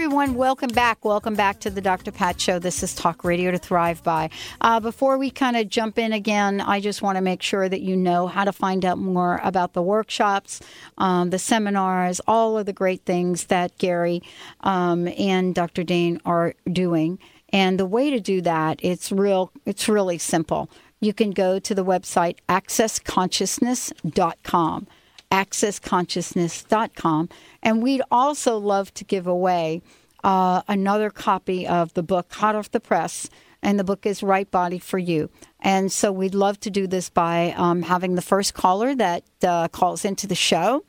[0.00, 0.32] Everyone.
[0.34, 1.04] Welcome back.
[1.04, 2.10] Welcome back to the Dr.
[2.10, 2.58] Pat Show.
[2.58, 4.30] This is Talk Radio to Thrive By.
[4.62, 7.82] Uh, before we kind of jump in again, I just want to make sure that
[7.82, 10.62] you know how to find out more about the workshops,
[10.96, 14.22] um, the seminars, all of the great things that Gary
[14.60, 15.84] um, and Dr.
[15.84, 17.18] Dain are doing.
[17.50, 19.52] And the way to do that, it's real.
[19.66, 20.70] It's really simple.
[21.00, 24.86] You can go to the website accessconsciousness.com
[25.30, 27.28] accessconsciousness.com.
[27.62, 29.82] And we'd also love to give away
[30.22, 33.28] uh, another copy of the book, Hot Off the Press.
[33.62, 35.28] And the book is Right Body for You.
[35.60, 39.68] And so we'd love to do this by um, having the first caller that uh,
[39.68, 40.82] calls into the show.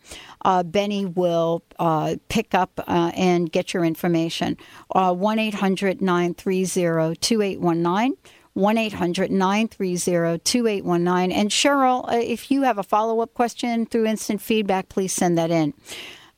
[0.45, 4.55] Uh, Benny will uh, pick up uh, and get your information.
[4.95, 8.15] Uh, 1 800 930 2819.
[8.53, 11.31] 1 800 930 2819.
[11.31, 15.37] And Cheryl, uh, if you have a follow up question through instant feedback, please send
[15.37, 15.73] that in.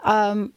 [0.01, 0.53] Um,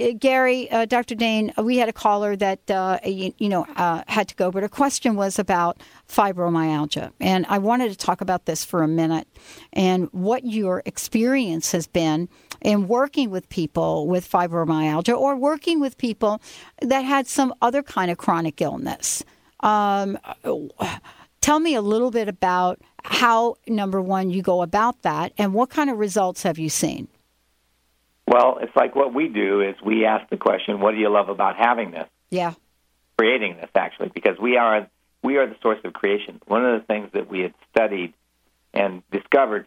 [0.00, 1.14] uh, Gary, uh, Dr.
[1.14, 4.62] Dain, we had a caller that uh, you, you, know uh, had to go, but
[4.62, 9.28] her question was about fibromyalgia, and I wanted to talk about this for a minute
[9.72, 12.28] and what your experience has been
[12.62, 16.40] in working with people with fibromyalgia or working with people
[16.82, 19.24] that had some other kind of chronic illness.
[19.60, 20.18] Um,
[21.40, 25.70] tell me a little bit about how, number one, you go about that, and what
[25.70, 27.08] kind of results have you seen?
[28.26, 31.28] Well, it's like what we do is we ask the question, "What do you love
[31.28, 32.54] about having this?" Yeah,
[33.18, 34.88] creating this actually, because we are
[35.22, 36.40] we are the source of creation.
[36.46, 38.14] One of the things that we had studied
[38.72, 39.66] and discovered,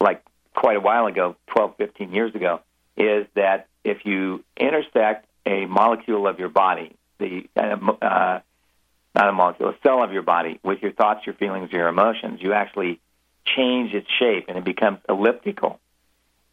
[0.00, 0.22] like
[0.54, 2.60] quite a while ago, 12, 15 years ago,
[2.96, 8.40] is that if you intersect a molecule of your body, the uh,
[9.16, 12.40] not a molecule, a cell of your body, with your thoughts, your feelings, your emotions,
[12.42, 13.00] you actually
[13.46, 15.80] change its shape and it becomes elliptical.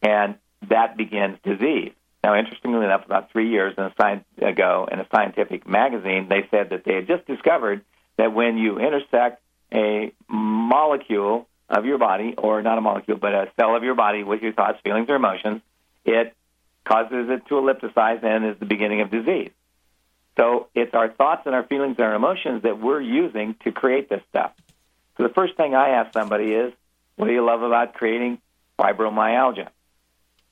[0.00, 0.36] And
[0.68, 1.92] that begins disease.
[2.22, 6.84] Now, interestingly enough, about three years science ago in a scientific magazine, they said that
[6.84, 7.82] they had just discovered
[8.16, 13.50] that when you intersect a molecule of your body, or not a molecule, but a
[13.60, 15.60] cell of your body with your thoughts, feelings, or emotions,
[16.04, 16.34] it
[16.84, 19.50] causes it to ellipticize and is the beginning of disease.
[20.36, 24.08] So it's our thoughts and our feelings and our emotions that we're using to create
[24.08, 24.52] this stuff.
[25.16, 26.72] So the first thing I ask somebody is,
[27.16, 28.38] what do you love about creating
[28.78, 29.68] fibromyalgia?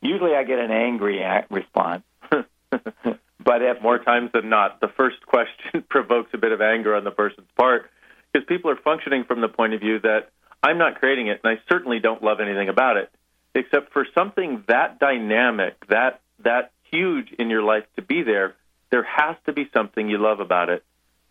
[0.00, 2.04] Usually I get an angry response.
[2.30, 7.04] but if more times than not, the first question provokes a bit of anger on
[7.04, 7.90] the person's part
[8.32, 10.30] because people are functioning from the point of view that
[10.62, 13.10] I'm not creating it and I certainly don't love anything about it
[13.54, 18.54] except for something that dynamic, that that huge in your life to be there
[18.92, 20.84] there has to be something you love about it.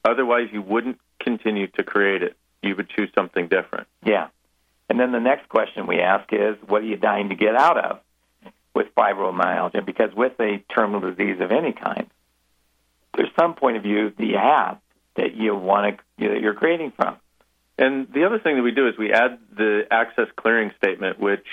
[0.04, 2.36] Otherwise, you wouldn't continue to create it.
[2.64, 3.88] You would choose something different.
[4.04, 4.28] Yeah.
[4.90, 7.78] And then the next question we ask is, what are you dying to get out
[7.78, 8.00] of
[8.74, 9.86] with fibromyalgia?
[9.86, 12.08] Because with a terminal disease of any kind,
[13.16, 14.80] there's some point of view that you have
[15.16, 17.18] that you want to that you're creating from.
[17.78, 21.46] And the other thing that we do is we add the access clearing statement, which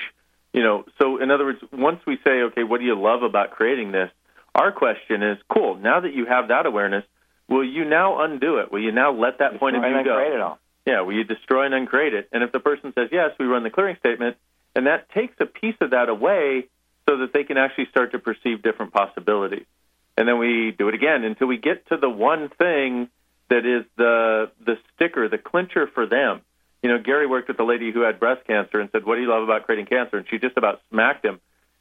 [0.54, 0.84] you know.
[0.98, 4.10] So in other words, once we say, okay, what do you love about creating this?
[4.58, 5.76] Our question is, cool.
[5.76, 7.04] Now that you have that awareness,
[7.48, 8.72] will you now undo it?
[8.72, 10.18] Will you now let that point of view go?
[10.18, 10.58] It all.
[10.84, 11.02] Yeah.
[11.02, 12.28] Will you destroy and uncreate it?
[12.32, 14.36] And if the person says yes, we run the clearing statement,
[14.74, 16.66] and that takes a piece of that away
[17.08, 19.64] so that they can actually start to perceive different possibilities.
[20.16, 23.08] And then we do it again until we get to the one thing
[23.50, 26.40] that is the the sticker, the clincher for them.
[26.82, 29.22] You know, Gary worked with a lady who had breast cancer and said, "What do
[29.22, 31.40] you love about creating cancer?" And she just about smacked him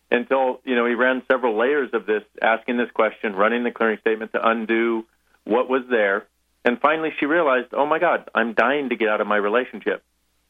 [0.10, 4.00] until you know he ran several layers of this, asking this question, running the clearing
[4.00, 5.06] statement to undo
[5.43, 6.28] what was there,
[6.65, 10.04] and finally she realized, oh my God, I'm dying to get out of my relationship,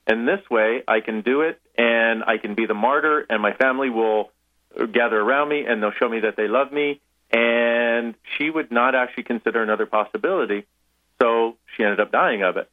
[0.05, 3.53] and this way I can do it, and I can be the martyr, and my
[3.53, 4.31] family will
[4.93, 8.95] gather around me, and they'll show me that they love me, and she would not
[8.95, 10.65] actually consider another possibility,
[11.21, 12.69] so she ended up dying of it,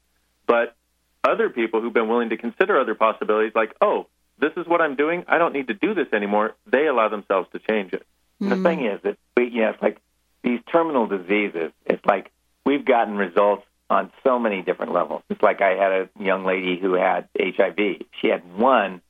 [0.47, 0.77] but
[1.23, 4.07] other people who've been willing to consider other possibilities, like, oh,
[4.39, 5.25] this is what I'm doing.
[5.29, 6.55] I don't need to do this anymore.
[6.67, 8.07] They allow themselves to change it.
[8.43, 8.49] Mm-hmm.
[8.51, 9.99] The thing is that we, yeah, it's like
[10.43, 11.73] these terminal diseases.
[11.87, 12.31] It's like
[12.65, 15.23] we've gotten results on so many different levels.
[15.31, 17.77] It's like I had a young lady who had HIV.
[18.21, 19.03] She had one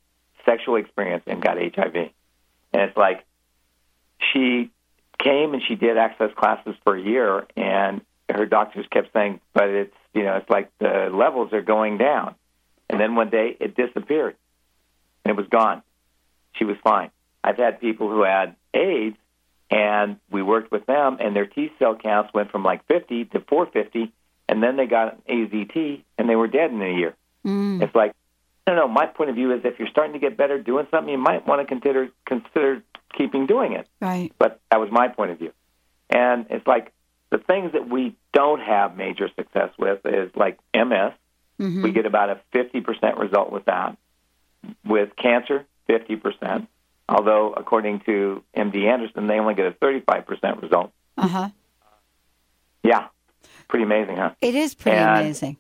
[0.44, 2.12] sexual experience and got HIV, and
[2.72, 3.24] it's like
[4.32, 4.70] she
[5.18, 9.68] came and she did access classes for a year, and her doctors kept saying, "But
[9.70, 12.34] it's you know it's like the levels are going down,"
[12.90, 14.36] and then one day it disappeared
[15.24, 15.82] and it was gone.
[16.54, 17.10] She was fine.
[17.42, 19.16] I've had people who had AIDS,
[19.70, 23.40] and we worked with them, and their T cell counts went from like 50 to
[23.40, 24.12] 450,
[24.48, 27.14] and then they got AZT, and they were dead in a year.
[27.44, 27.82] Mm.
[27.82, 28.14] It's like,
[28.66, 28.92] I don't.
[28.92, 31.46] My point of view is if you're starting to get better doing something, you might
[31.46, 32.82] want to consider consider
[33.16, 33.86] keeping doing it.
[34.00, 34.32] Right.
[34.38, 35.52] But that was my point of view,
[36.08, 36.92] and it's like
[37.30, 41.12] the things that we don't have major success with is like MS.
[41.60, 41.82] Mhm.
[41.82, 43.96] We get about a 50% result with that.
[44.84, 46.66] With cancer, 50%.
[47.08, 50.92] Although, according to MD Anderson, they only get a 35% result.
[51.16, 51.48] Uh huh.
[52.82, 53.06] Yeah,
[53.68, 54.32] pretty amazing, huh?
[54.40, 55.56] It is pretty And- amazing.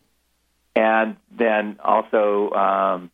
[0.76, 3.10] And then also um,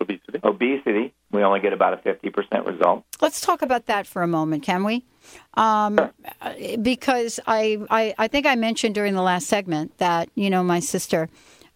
[0.00, 0.38] obesity.
[0.42, 3.04] Obesity, we only get about a 50% result.
[3.20, 5.04] Let's talk about that for a moment, can we?
[5.54, 5.98] Um,
[6.80, 10.80] because I, I, I think I mentioned during the last segment that you know my
[10.80, 11.28] sister,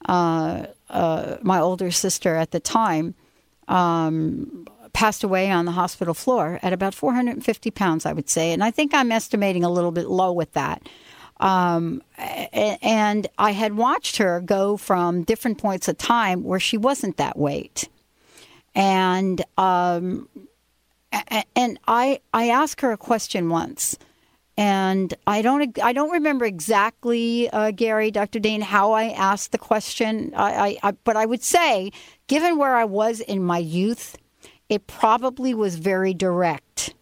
[0.08, 3.14] uh, uh, my older sister at the time,
[3.68, 8.62] um, passed away on the hospital floor at about 450 pounds, I would say, and
[8.64, 10.82] I think I'm estimating a little bit low with that.
[11.38, 17.16] Um, and I had watched her go from different points of time where she wasn't
[17.16, 17.88] that weight.
[18.74, 20.28] And um,
[21.56, 23.98] and I I asked her a question once,
[24.60, 28.38] and I don't I don't remember exactly, uh, Gary, Dr.
[28.38, 30.34] Dain, how I asked the question.
[30.36, 31.92] I, I, I but I would say,
[32.26, 34.18] given where I was in my youth,
[34.68, 36.94] it probably was very direct,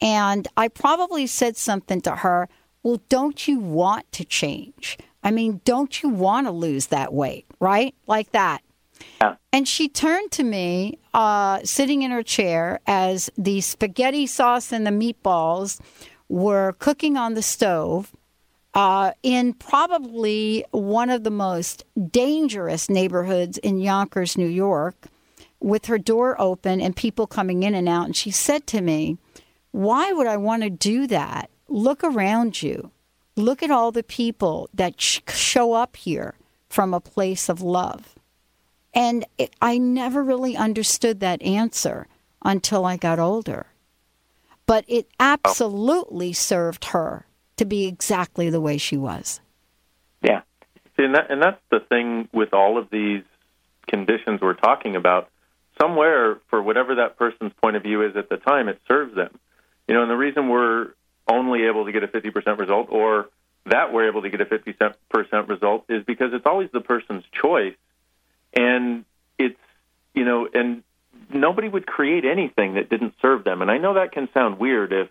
[0.00, 2.48] and I probably said something to her.
[2.84, 4.96] Well, don't you want to change?
[5.24, 7.96] I mean, don't you want to lose that weight, right?
[8.06, 8.62] Like that.
[9.20, 9.34] Yeah.
[9.52, 14.86] And she turned to me, uh, sitting in her chair, as the spaghetti sauce and
[14.86, 15.80] the meatballs
[16.28, 18.12] were cooking on the stove
[18.74, 25.06] uh, in probably one of the most dangerous neighborhoods in Yonkers, New York,
[25.60, 28.04] with her door open and people coming in and out.
[28.04, 29.16] And she said to me,
[29.70, 31.48] Why would I want to do that?
[31.68, 32.90] Look around you.
[33.34, 36.34] Look at all the people that sh- show up here
[36.68, 38.14] from a place of love.
[38.92, 42.06] And it, I never really understood that answer
[42.42, 43.66] until I got older.
[44.66, 45.14] But it oh.
[45.20, 49.40] absolutely served her to be exactly the way she was.
[50.22, 50.42] Yeah.
[50.96, 53.22] See, and, that, and that's the thing with all of these
[53.86, 55.28] conditions we're talking about.
[55.80, 59.38] Somewhere, for whatever that person's point of view is at the time, it serves them.
[59.86, 60.88] You know, and the reason we're
[61.28, 63.28] only able to get a 50% result or
[63.66, 67.74] that we're able to get a 50% result is because it's always the person's choice.
[68.54, 69.04] And
[69.38, 69.58] it's,
[70.14, 70.82] you know, and
[71.32, 73.62] nobody would create anything that didn't serve them.
[73.62, 75.08] And I know that can sound weird if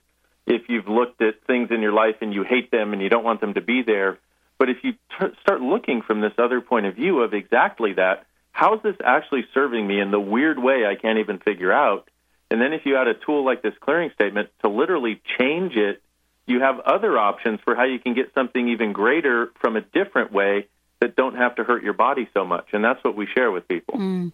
[0.48, 3.24] if you've looked at things in your life and you hate them and you don't
[3.24, 4.20] want them to be there.
[4.60, 8.26] But if you t- start looking from this other point of view of exactly that,
[8.52, 12.10] how's this actually serving me in the weird way I can't even figure out?
[12.52, 16.02] And then if you add a tool like this clearing statement to literally change it,
[16.46, 20.32] you have other options for how you can get something even greater from a different
[20.32, 20.68] way
[21.02, 22.68] that don't have to hurt your body so much.
[22.72, 23.96] And that's what we share with people.
[23.96, 24.32] Mm.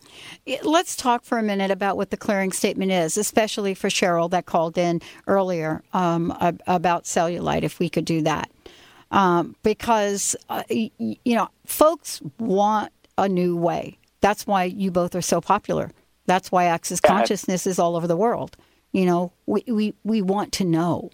[0.64, 4.46] Let's talk for a minute about what the clearing statement is, especially for Cheryl that
[4.46, 6.32] called in earlier um,
[6.68, 8.52] about cellulite, if we could do that.
[9.10, 13.98] Um, because, uh, you know, folks want a new way.
[14.22, 15.90] That's why you both are so popular.
[16.28, 18.56] That's why Access Consciousness is all over the world.
[18.94, 21.10] You know, we, we, we want to know.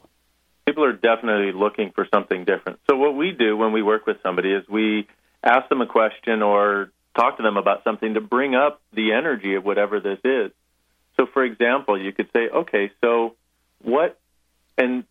[0.68, 2.80] people are definitely looking for something different.
[2.90, 5.08] So what we do when we work with somebody is we
[5.48, 9.56] ask them a question or talk to them about something to bring up the energy
[9.56, 10.52] of whatever this is.
[11.18, 13.36] So for example, you could say, okay, so
[13.82, 14.20] what
[14.78, 15.04] and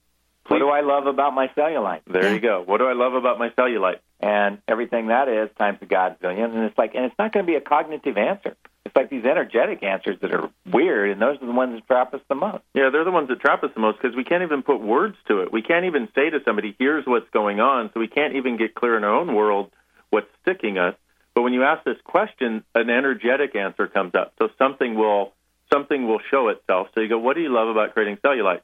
[0.47, 2.03] What do I love about my cellulite?
[2.07, 2.63] there you go.
[2.65, 3.99] What do I love about my cellulite?
[4.21, 6.55] And everything that is times a godzillion.
[6.55, 8.57] And it's like, and it's not going to be a cognitive answer.
[8.85, 12.15] It's like these energetic answers that are weird, and those are the ones that trap
[12.15, 12.63] us the most.
[12.73, 15.17] Yeah, they're the ones that trap us the most because we can't even put words
[15.27, 15.53] to it.
[15.53, 17.91] We can't even say to somebody, here's what's going on.
[17.93, 19.73] So we can't even get clear in our own world
[20.17, 20.95] what's sticking us.
[21.35, 24.33] But when you ask this question, an energetic answer comes up.
[24.39, 25.35] So something will
[25.71, 26.89] something will show itself.
[26.95, 28.63] So you go, what do you love about creating cellulite?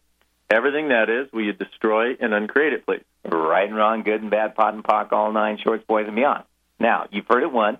[0.50, 3.04] Everything that is, will you destroy and uncreate it, please?
[3.24, 6.44] Right and wrong, good and bad, POD and POC, all nine shorts, boys and beyond.
[6.80, 7.78] Now, you've heard it once.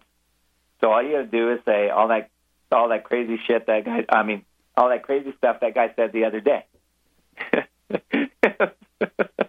[0.81, 2.31] So all you got to do is say all that,
[2.71, 4.05] all that crazy shit that guy.
[4.09, 4.45] I mean,
[4.77, 6.67] all that crazy stuff that guy said the other day.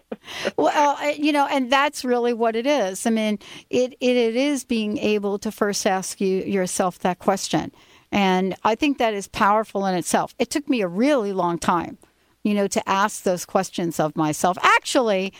[0.56, 3.06] Well, you know, and that's really what it is.
[3.06, 3.38] I mean,
[3.70, 7.72] it, it it is being able to first ask you yourself that question,
[8.12, 10.34] and I think that is powerful in itself.
[10.38, 11.98] It took me a really long time,
[12.42, 14.56] you know, to ask those questions of myself.
[14.62, 15.32] Actually,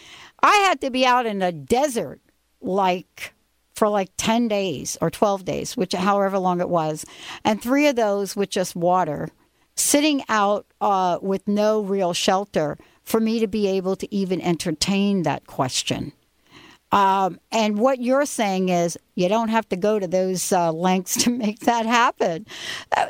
[0.42, 2.20] I had to be out in a desert
[2.60, 3.32] like
[3.74, 7.04] for like 10 days or 12 days, which however long it was,
[7.44, 9.28] and three of those with just water,
[9.76, 15.22] sitting out uh, with no real shelter for me to be able to even entertain
[15.22, 16.12] that question.
[16.94, 21.16] Um, and what you're saying is you don't have to go to those uh, lengths
[21.24, 22.46] to make that happen.
[22.96, 23.06] Uh,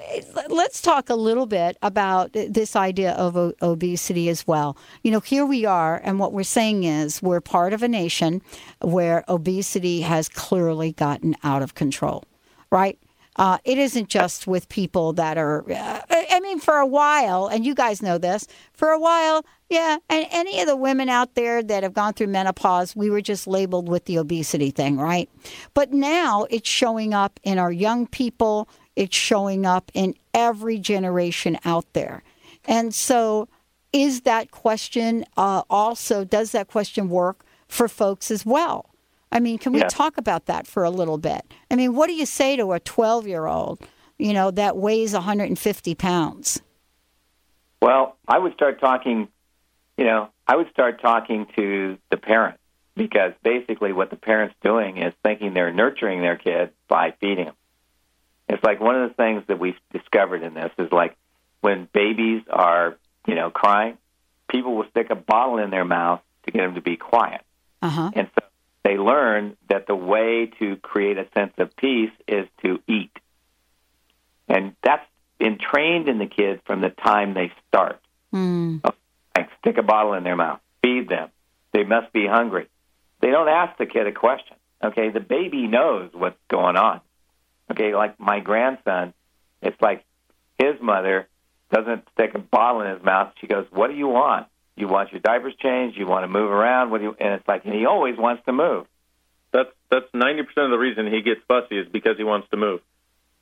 [0.48, 4.78] let's talk a little bit about this idea of o- obesity as well.
[5.02, 8.40] You know, here we are, and what we're saying is we're part of a nation
[8.80, 12.24] where obesity has clearly gotten out of control,
[12.70, 12.98] right?
[13.36, 17.66] Uh, it isn't just with people that are, uh, I mean, for a while, and
[17.66, 19.44] you guys know this, for a while,
[19.74, 23.20] yeah, and any of the women out there that have gone through menopause, we were
[23.20, 25.28] just labeled with the obesity thing, right?
[25.74, 31.58] But now it's showing up in our young people, it's showing up in every generation
[31.64, 32.22] out there.
[32.66, 33.48] And so,
[33.92, 38.90] is that question uh, also, does that question work for folks as well?
[39.32, 39.88] I mean, can we Yeah.
[39.88, 41.42] talk about that for a little bit?
[41.68, 43.80] I mean, what do you say to a 12 year old,
[44.18, 46.62] you know, that weighs 150 pounds?
[47.82, 49.28] Well, I would start talking,
[49.96, 52.60] you know, I would start talking to the parents
[52.96, 57.54] because basically what the parent's doing is thinking they're nurturing their kid by feeding them.
[58.48, 61.16] It's like one of the things that we've discovered in this is like
[61.60, 63.96] when babies are, you know, crying,
[64.48, 67.40] people will stick a bottle in their mouth to get them to be quiet.
[67.80, 68.10] Uh huh.
[68.14, 68.46] And so
[68.84, 73.10] they learn that the way to create a sense of peace is to eat.
[74.46, 75.06] And that's
[75.40, 78.00] entrained in the kids from the time they start.
[78.32, 78.84] Mm.
[78.84, 78.94] Like
[79.64, 81.30] stick a bottle in their mouth, feed them.
[81.72, 82.68] They must be hungry.
[83.20, 84.56] They don't ask the kid a question.
[84.82, 87.00] Okay, the baby knows what's going on.
[87.70, 89.14] Okay, like my grandson,
[89.62, 90.04] it's like
[90.58, 91.26] his mother
[91.72, 93.32] doesn't stick a bottle in his mouth.
[93.40, 94.46] She goes, "What do you want?
[94.76, 95.96] You want your diapers changed?
[95.96, 96.90] You want to move around?
[96.90, 98.86] What do you?" And it's like, and he always wants to move.
[99.52, 102.58] That's that's ninety percent of the reason he gets fussy is because he wants to
[102.58, 102.80] move.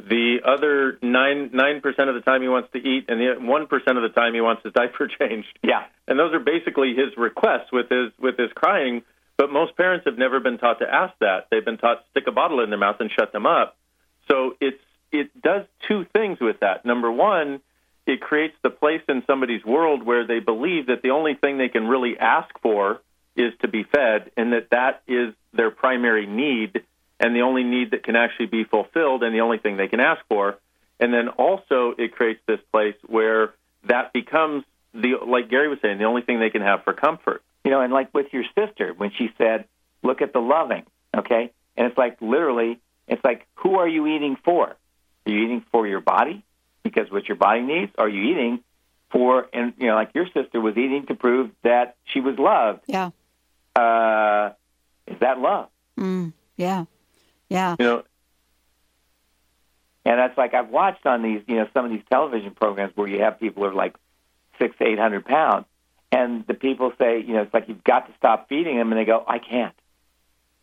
[0.09, 3.66] The other nine nine percent of the time he wants to eat, and the one
[3.66, 5.59] percent of the time he wants his diaper changed.
[5.62, 9.03] Yeah, and those are basically his requests with his with his crying.
[9.36, 11.46] But most parents have never been taught to ask that.
[11.50, 13.76] They've been taught to stick a bottle in their mouth and shut them up.
[14.28, 16.84] So it's it does two things with that.
[16.84, 17.61] Number one,
[18.07, 21.68] it creates the place in somebody's world where they believe that the only thing they
[21.68, 23.00] can really ask for
[23.36, 26.82] is to be fed, and that that is their primary need,
[27.23, 30.01] and the only need that can actually be fulfilled, and the only thing they can
[30.01, 30.59] ask for.
[30.99, 33.55] And then also, it creates this place where
[33.85, 37.43] that becomes the like Gary was saying, the only thing they can have for comfort.
[37.64, 39.66] You know, and like with your sister when she said,
[40.03, 40.85] "Look at the loving,"
[41.16, 44.68] okay, and it's like literally, it's like, who are you eating for?
[44.68, 46.45] Are you eating for your body
[46.83, 47.93] because what your body needs?
[47.99, 48.61] Are you eating
[49.11, 52.81] for, and you know, like your sister was eating to prove that she was loved?
[52.87, 53.11] Yeah.
[53.77, 54.55] Uh,
[55.07, 55.68] is that love?
[55.97, 56.33] Mm.
[56.57, 56.85] Yeah.
[57.53, 57.76] Yeah.
[57.78, 58.03] You know,
[60.05, 63.09] And that's like I've watched on these, you know, some of these television programs where
[63.09, 63.94] you have people who are like
[64.59, 65.66] six, eight hundred pounds,
[66.11, 69.00] and the people say, you know, it's like you've got to stop feeding them, and
[69.00, 69.74] they go, I can't.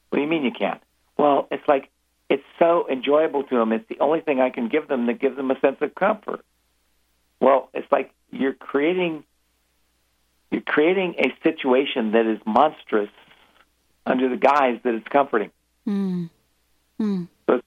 [0.10, 0.82] What do you mean you can't?
[1.18, 1.90] Well, it's like
[2.30, 3.72] it's so enjoyable to them.
[3.72, 6.46] It's the only thing I can give them that gives them a sense of comfort.
[7.40, 9.24] Well, it's like you're creating
[10.52, 13.10] you're creating a situation that is monstrous
[14.06, 15.52] under the guise that it's comforting.
[15.88, 16.30] Mm.
[17.00, 17.28] Mm.
[17.48, 17.62] So,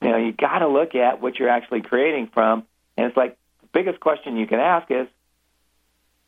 [0.00, 2.64] you know, you got to look at what you're actually creating from,
[2.96, 5.06] and it's like the biggest question you can ask is,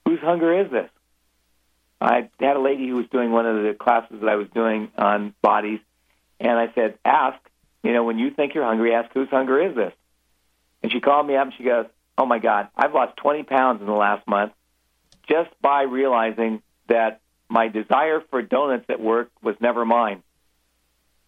[0.04, 0.90] whose hunger is this?
[2.00, 4.90] I had a lady who was doing one of the classes that I was doing
[4.96, 5.80] on bodies,
[6.38, 7.38] and I said, ask,
[7.82, 9.92] you know, when you think you're hungry, ask whose hunger is this?
[10.82, 11.86] And she called me up and she goes,
[12.18, 14.52] oh my God, I've lost 20 pounds in the last month
[15.28, 20.22] just by realizing that my desire for donuts at work was never mine.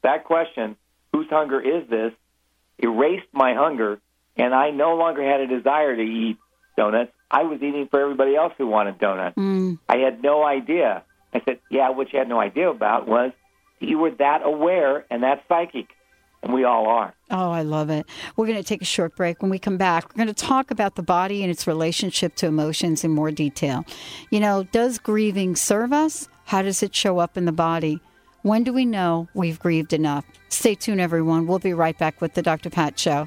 [0.02, 0.76] That question,
[1.16, 2.12] whose hunger is this,
[2.78, 3.98] erased my hunger,
[4.36, 6.36] and I no longer had a desire to eat
[6.76, 7.10] donuts.
[7.30, 9.36] I was eating for everybody else who wanted donuts.
[9.36, 9.78] Mm.
[9.88, 11.04] I had no idea.
[11.32, 13.32] I said, yeah, what you had no idea about was
[13.80, 15.86] you were that aware and that psychic,
[16.42, 17.14] and we all are.
[17.30, 18.04] Oh, I love it.
[18.36, 19.40] We're going to take a short break.
[19.40, 22.46] When we come back, we're going to talk about the body and its relationship to
[22.46, 23.86] emotions in more detail.
[24.30, 26.28] You know, does grieving serve us?
[26.44, 28.00] How does it show up in the body?
[28.46, 30.24] When do we know we've grieved enough?
[30.50, 31.48] Stay tuned, everyone.
[31.48, 32.70] We'll be right back with the Dr.
[32.70, 33.26] Pat Show.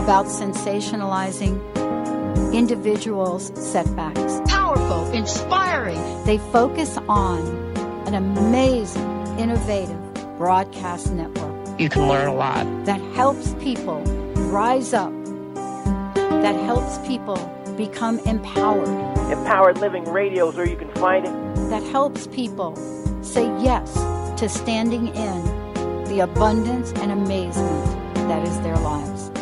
[0.00, 1.54] about sensationalizing
[2.54, 4.40] individuals' setbacks.
[4.46, 6.00] Powerful, inspiring.
[6.24, 7.38] They focus on
[8.06, 9.98] an amazing, innovative
[10.38, 12.64] broadcast network You can learn a lot.
[12.86, 14.00] that helps people
[14.50, 15.12] rise up,
[16.44, 17.36] that helps people
[17.76, 18.88] become empowered,
[19.30, 21.32] Empowered Living Radio is where you can find it.
[21.70, 22.74] that helps people
[23.22, 23.94] say yes
[24.40, 27.84] to standing in the abundance and amazement
[28.28, 29.09] that is their lives.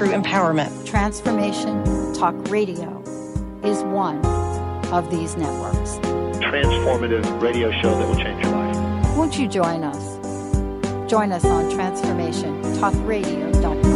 [0.00, 0.86] True empowerment.
[0.86, 1.84] Transformation
[2.14, 3.02] Talk Radio
[3.62, 4.24] is one
[4.94, 5.98] of these networks.
[6.38, 8.74] Transformative radio show that will change your life.
[9.14, 10.16] Won't you join us?
[11.06, 13.89] Join us on transformationtalkradio.com.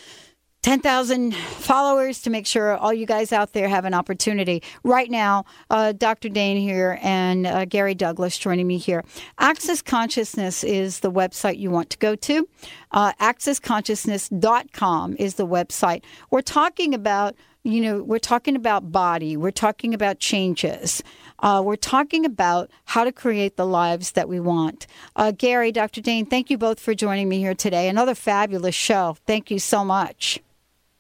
[0.64, 4.64] 10,000 followers to make sure all you guys out there have an opportunity.
[4.84, 6.30] Right now, uh, Dr.
[6.30, 9.03] Dain Heer and uh, Gary Douglas joining me here.
[9.39, 12.47] Access Consciousness is the website you want to go to.
[12.91, 16.01] Uh, accessconsciousness.com is the website.
[16.32, 17.36] We're talking about
[17.66, 21.01] you know, we're talking about body, we're talking about changes,
[21.39, 24.86] uh, we're talking about how to create the lives that we want.
[25.16, 26.01] Uh, Gary, Dr.
[26.01, 27.88] Dain, thank you both for joining me here today.
[27.88, 29.16] Another fabulous show.
[29.26, 30.41] Thank you so much.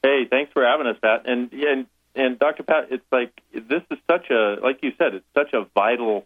[0.03, 1.23] Hey, thanks for having us, Pat.
[1.25, 2.63] And and and Dr.
[2.63, 6.25] Pat, it's like this is such a like you said, it's such a vital,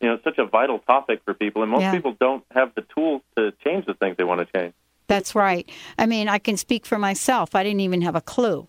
[0.00, 1.92] you know, such a vital topic for people, and most Yeah.
[1.92, 4.74] people don't have the tools to change the things they want to change.
[5.06, 5.68] That's right.
[5.98, 7.54] I mean, I can speak for myself.
[7.54, 8.66] I didn't even have a clue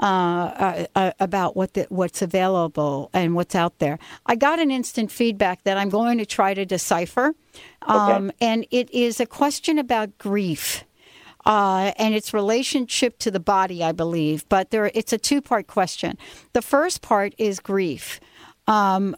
[0.00, 3.98] uh, uh, uh, about what the, what's available and what's out there.
[4.26, 7.34] I got an instant feedback that I'm going to try to decipher,
[7.82, 10.84] um, and it is a question about grief.
[11.46, 15.68] Uh, and its relationship to the body, I believe, but there it's a two part
[15.68, 16.18] question.
[16.54, 18.18] The first part is grief.
[18.66, 19.14] Um,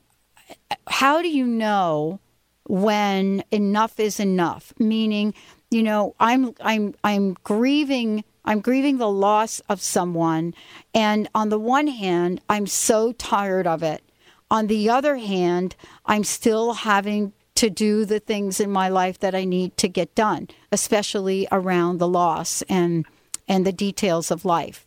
[0.89, 2.20] how do you know
[2.64, 4.74] when enough is enough?
[4.79, 5.33] Meaning,
[5.70, 10.55] you know, I'm I'm I'm grieving I'm grieving the loss of someone
[10.95, 14.03] and on the one hand, I'm so tired of it.
[14.51, 15.76] On the other hand,
[16.07, 20.15] I'm still having to do the things in my life that I need to get
[20.15, 23.05] done, especially around the loss and
[23.49, 24.87] and the details of life.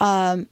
[0.00, 0.46] Um,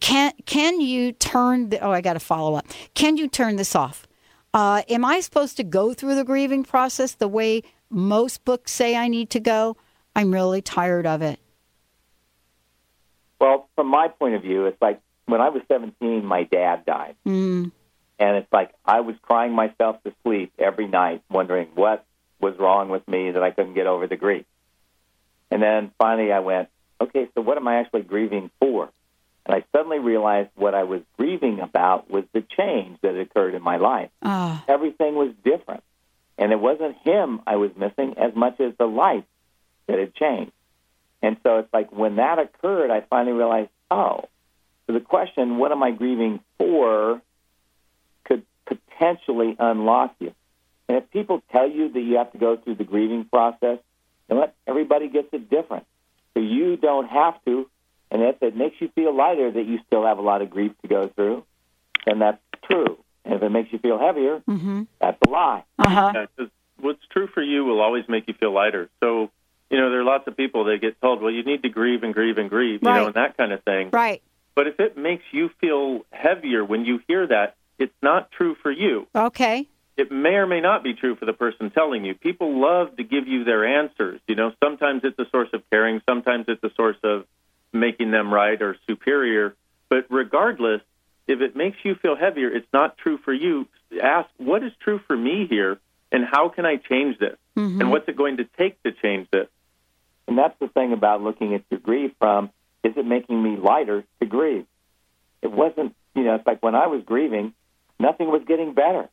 [0.00, 1.70] can can you turn?
[1.70, 2.66] The, oh, I got to follow up.
[2.92, 4.06] Can you turn this off?
[4.52, 8.94] Uh, am I supposed to go through the grieving process the way most books say
[8.94, 9.78] I need to go?
[10.14, 11.40] I'm really tired of it.
[13.40, 17.16] Well, from my point of view, it's like when I was 17, my dad died.
[17.26, 17.72] Mm.
[18.18, 22.04] And it's like I was crying myself to sleep every night, wondering what
[22.40, 24.44] was wrong with me that I couldn't get over the grief.
[25.50, 26.68] And then finally I went,
[27.00, 28.90] okay, so what am I actually grieving for?
[29.46, 33.62] And I suddenly realized what I was grieving about was the change that occurred in
[33.62, 34.10] my life.
[34.22, 34.64] Ah.
[34.68, 35.82] Everything was different.
[36.38, 39.24] And it wasn't him I was missing as much as the life
[39.86, 40.52] that had changed.
[41.22, 44.24] And so it's like when that occurred, I finally realized, oh,
[44.86, 47.22] so the question, what am I grieving for,
[48.66, 50.32] potentially unlock you.
[50.88, 53.78] And if people tell you that you have to go through the grieving process,
[54.28, 54.54] you know what?
[54.66, 55.86] Everybody gets it different.
[56.34, 57.68] So you don't have to.
[58.10, 60.72] And if it makes you feel lighter that you still have a lot of grief
[60.82, 61.44] to go through,
[62.06, 62.98] then that's true.
[63.24, 64.82] And if it makes you feel heavier, Mm-hmm.
[65.00, 65.64] that's a lie.
[65.78, 66.12] Uh-huh.
[66.14, 68.90] Yeah, 'cause what's true for you will always make you feel lighter.
[69.00, 69.30] So,
[69.70, 72.02] you know, there are lots of people that get told, well, you need to grieve
[72.02, 73.88] and grieve and grieve, you know, and that kind of thing.
[73.92, 74.22] Right.
[74.54, 78.70] But if it makes you feel heavier when you hear that, it's not true for
[78.70, 79.06] you.
[79.14, 79.68] Okay.
[79.96, 82.14] It may or may not be true for the person telling you.
[82.14, 84.20] People love to give you their answers.
[84.26, 87.26] You know, sometimes it's a source of caring, sometimes it's a source of
[87.72, 89.54] making them right or superior.
[89.88, 90.80] But regardless,
[91.26, 93.66] if it makes you feel heavier, it's not true for you.
[94.02, 95.78] Ask, what is true for me here,
[96.10, 97.36] and how can I change this?
[97.56, 97.80] Mhm.
[97.80, 99.48] And what's it going to take to change this?
[100.26, 102.50] And that's the thing about looking at your grief from
[102.82, 104.66] is it making me lighter to grieve?
[105.42, 107.54] It wasn't, you know, it's like when I was grieving,
[107.98, 109.08] nothing was getting better.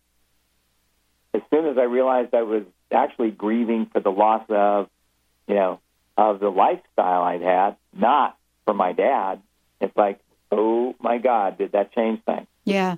[1.34, 4.90] As soon as I realized I was actually grieving for the loss of,
[5.48, 5.80] you know,
[6.18, 9.42] of the lifestyle I'd had, not for my dad,
[9.80, 10.20] it's like,
[10.52, 12.48] oh my God, did that change things?
[12.66, 12.98] Yeah.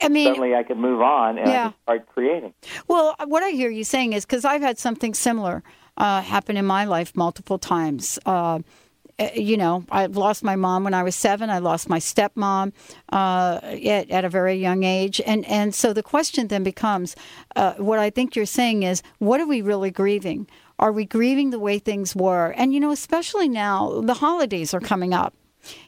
[0.00, 1.72] I mean, Suddenly I could move on and Yeah.
[1.82, 2.54] Start creating.
[2.88, 5.62] Well, what I hear you saying is because I've had something similar
[5.98, 8.18] uh, happen in my life multiple times.
[8.24, 8.60] Uh,
[9.34, 11.50] you know, I've lost my mom when I was seven.
[11.50, 12.72] I lost my stepmom
[13.10, 17.16] uh, at, at a very young age, and and so the question then becomes,
[17.56, 20.46] uh, what I think you're saying is, what are we really grieving?
[20.78, 22.54] Are we grieving the way things were?
[22.56, 25.34] And you know, especially now, the holidays are coming up,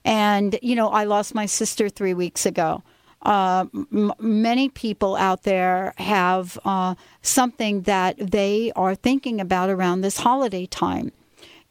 [0.05, 2.83] and you know, I lost my sister three weeks ago
[3.23, 10.01] uh, m- many people out there have uh, something that they are thinking about around
[10.01, 11.13] this holiday time.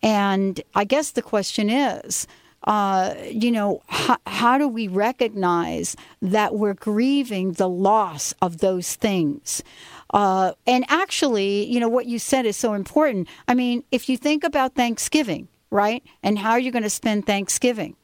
[0.01, 2.27] And I guess the question is,
[2.65, 8.95] uh, you know, how, how do we recognize that we're grieving the loss of those
[8.95, 9.63] things?
[10.11, 13.27] Uh, and actually, you know, what you said is so important.
[13.47, 17.25] I mean, if you think about Thanksgiving, right, and how are you're going to spend
[17.25, 17.95] Thanksgiving,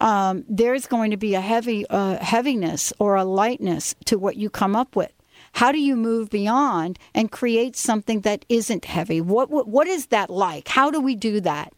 [0.00, 4.50] um, there's going to be a heavy uh, heaviness or a lightness to what you
[4.50, 5.12] come up with.
[5.54, 9.20] How do you move beyond and create something that isn't heavy?
[9.20, 10.68] What what, what is that like?
[10.68, 11.72] How do we do that?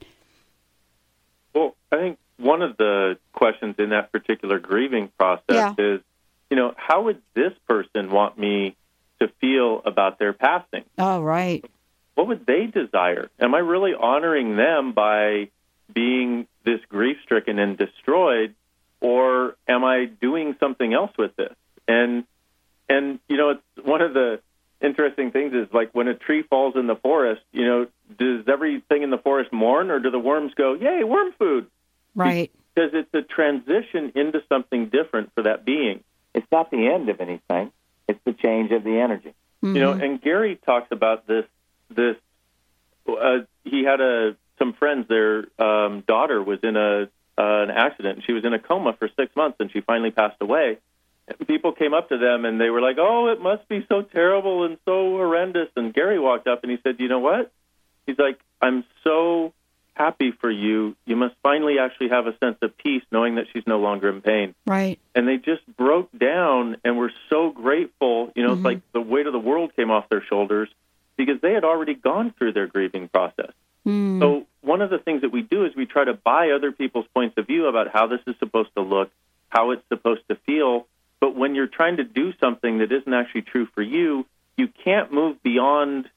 [1.55, 5.75] Well, I think one of the questions in that particular grieving process Yeah.
[5.79, 6.01] is,
[6.51, 8.77] you know, how would this person want me
[9.21, 10.85] to feel about their passing?
[10.99, 11.65] Oh, right.
[12.15, 13.29] What would they desire?
[13.39, 15.51] Am I really honoring them by
[15.93, 18.55] being this grief stricken and destroyed,
[19.01, 21.55] or am I doing something else with this?
[21.87, 22.25] And
[22.89, 24.41] and you know, it's one of the
[24.81, 27.87] interesting things is like when a tree falls in the forest, you know,
[28.19, 31.67] does everything in the forest mourn, or do the worms go, "Yay, worm food"?
[32.15, 32.51] Right.
[32.75, 36.05] Because it's a transition into something different for that being.
[36.35, 37.73] It's not the end of anything.
[38.09, 39.35] It's the change of the energy.
[39.63, 41.45] You know, and Gary talks about this.
[41.91, 42.17] This
[43.09, 45.09] uh, he had a some friends.
[45.09, 47.09] Their um, daughter was in a
[47.39, 48.19] uh, an accident.
[48.19, 50.79] and She was in a coma for six months, and she finally passed away.
[51.47, 54.65] People came up to them, and they were like, "Oh, it must be so terrible
[54.65, 57.51] and so horrendous." And Gary walked up and he said, "You know what?"
[58.07, 59.53] He's like, "I'm so
[59.95, 60.95] happy for you.
[61.05, 64.21] You must finally actually have a sense of peace, knowing that she's no longer in
[64.21, 64.99] pain." Right.
[65.15, 68.31] and they just broke down and were so grateful.
[68.37, 70.69] You know, it's like the weight of the world came off their shoulders
[71.17, 73.53] because they had already gone through their grieving process.
[73.87, 74.21] Mm.
[74.21, 77.07] So, one of the things that we do is we try to buy other people's
[77.15, 79.11] points of view about how this is supposed to look,
[79.49, 80.87] how it's supposed to feel.
[81.21, 85.13] But when you're trying to do something that isn't actually true for you, you can't
[85.13, 86.09] move beyond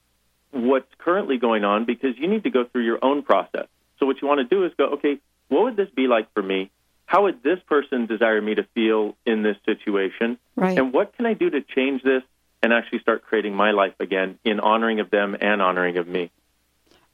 [0.51, 3.67] what's currently going on because you need to go through your own process.
[3.99, 6.41] So, what you want to do is go, okay, what would this be like for
[6.41, 6.71] me?
[7.05, 10.37] How would this person desire me to feel in this situation?
[10.55, 10.77] Right.
[10.77, 12.23] And what can I do to change this
[12.61, 16.31] and actually start creating my life again in honoring of them and honoring of me.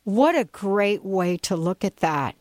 [0.04, 2.36] What a great way to look at that.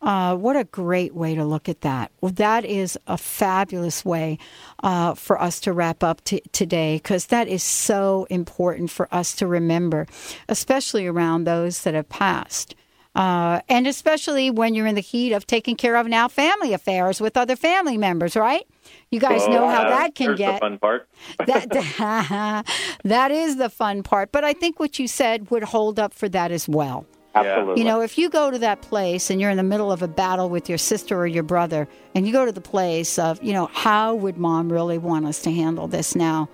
[0.00, 2.12] Uh, what a great way to look at that.
[2.20, 4.38] Well, that is a fabulous way
[4.82, 9.34] uh, for us to wrap up t- today because that is so important for us
[9.36, 10.06] to remember,
[10.48, 12.76] especially around those that have passed.
[13.16, 17.20] Uh, and especially when you're in the heat of taking care of now family affairs
[17.20, 18.64] with other family members, right?
[19.10, 20.54] You guys Oh, know how yeah, that can get.
[20.54, 21.08] The fun part.
[21.46, 22.64] that,
[23.04, 24.30] that is the fun part.
[24.30, 27.06] But I think what you said would hold up for that as well.
[27.46, 27.80] Absolutely.
[27.80, 30.08] You know, if you go to that place and you're in the middle of a
[30.08, 33.52] battle with your sister or your brother, and you go to the place of, you
[33.52, 36.48] know, how would mom really want us to handle this now?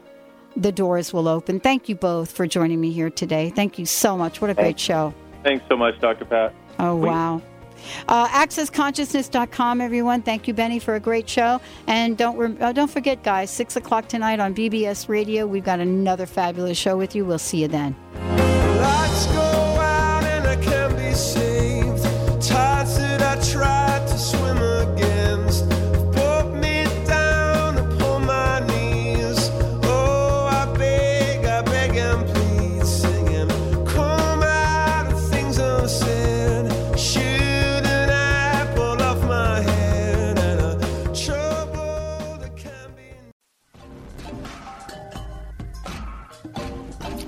[0.57, 1.59] The doors will open.
[1.59, 3.51] Thank you both for joining me here today.
[3.51, 4.41] Thank you so much.
[4.41, 5.12] What a great show.
[5.43, 6.24] Thanks so much, Dr.
[6.24, 6.55] Pat.
[6.78, 7.43] Oh, wow.
[8.09, 10.22] Uh, accessconsciousness.com, everyone.
[10.22, 11.61] Thank you, Benny, for a great show.
[11.87, 15.47] And don't rem- uh, don't forget, guys, 6 o'clock tonight on BBS Radio.
[15.47, 17.24] We've got another fabulous show with you.
[17.24, 17.95] We'll see you then.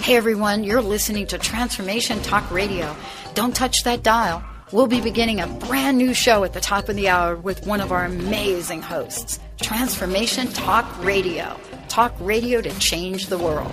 [0.06, 2.94] Hey everyone, you're listening to Transformation Talk Radio.
[3.34, 4.40] Don't touch that dial.
[4.72, 7.80] We'll be beginning a brand new show at the top of the hour with one
[7.80, 9.38] of our amazing hosts.
[9.62, 11.56] Transformation Talk Radio.
[11.86, 13.72] Talk radio to change the world.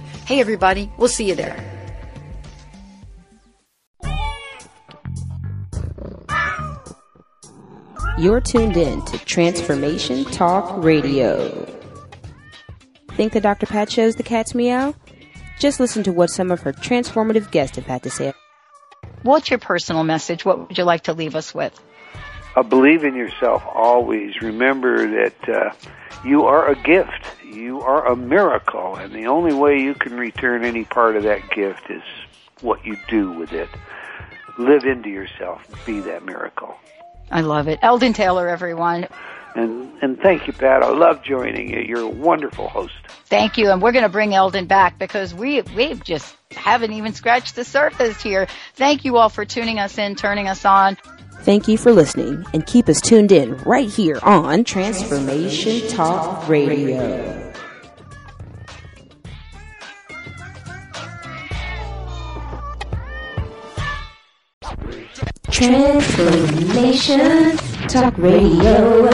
[0.31, 1.61] Hey, everybody, we'll see you there.
[8.17, 11.49] You're tuned in to Transformation Talk Radio.
[13.17, 13.65] Think the Dr.
[13.65, 14.95] Pat shows the cat's meow?
[15.59, 18.31] Just listen to what some of her transformative guests have had to say.
[19.23, 20.45] What's your personal message?
[20.45, 21.77] What would you like to leave us with?
[22.55, 24.41] Uh, believe in yourself always.
[24.41, 25.73] Remember that uh,
[26.23, 27.27] you are a gift.
[27.51, 31.49] You are a miracle, and the only way you can return any part of that
[31.51, 32.03] gift is
[32.61, 33.67] what you do with it.
[34.57, 35.61] Live into yourself.
[35.85, 36.75] Be that miracle.
[37.29, 37.79] I love it.
[37.81, 39.07] Eldon Taylor, everyone.
[39.53, 40.81] And and thank you, Pat.
[40.81, 41.81] I love joining you.
[41.81, 42.93] You're a wonderful host.
[43.25, 47.13] Thank you, and we're going to bring Eldon back because we we've just haven't even
[47.13, 48.47] scratched the surface here.
[48.75, 50.97] Thank you all for tuning us in, turning us on.
[51.43, 57.51] Thank you for listening and keep us tuned in right here on Transformation Talk Radio.
[65.49, 69.09] Transformation Talk Radio.